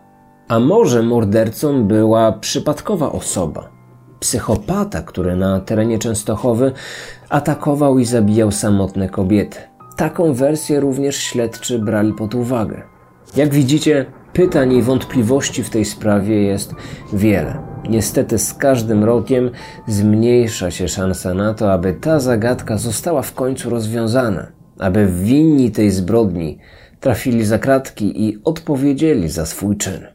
A 0.47 0.59
może 0.59 1.03
mordercą 1.03 1.83
była 1.83 2.31
przypadkowa 2.31 3.11
osoba, 3.11 3.69
psychopata, 4.19 5.01
który 5.01 5.35
na 5.35 5.59
terenie 5.59 5.99
Częstochowy 5.99 6.71
atakował 7.29 7.99
i 7.99 8.05
zabijał 8.05 8.51
samotne 8.51 9.09
kobiety. 9.09 9.57
Taką 9.95 10.33
wersję 10.33 10.79
również 10.79 11.17
śledczy 11.17 11.79
brali 11.79 12.13
pod 12.13 12.35
uwagę. 12.35 12.81
Jak 13.35 13.53
widzicie, 13.53 14.05
pytań 14.33 14.73
i 14.73 14.81
wątpliwości 14.81 15.63
w 15.63 15.69
tej 15.69 15.85
sprawie 15.85 16.43
jest 16.43 16.73
wiele. 17.13 17.57
Niestety 17.89 18.39
z 18.39 18.53
każdym 18.53 19.03
rokiem 19.03 19.51
zmniejsza 19.87 20.71
się 20.71 20.87
szansa 20.87 21.33
na 21.33 21.53
to, 21.53 21.73
aby 21.73 21.93
ta 21.93 22.19
zagadka 22.19 22.77
została 22.77 23.21
w 23.21 23.33
końcu 23.33 23.69
rozwiązana, 23.69 24.54
aby 24.79 25.07
winni 25.07 25.71
tej 25.71 25.91
zbrodni 25.91 26.57
trafili 26.99 27.45
za 27.45 27.57
kratki 27.59 28.27
i 28.27 28.37
odpowiedzieli 28.43 29.29
za 29.29 29.45
swój 29.45 29.77
czyn. 29.77 30.14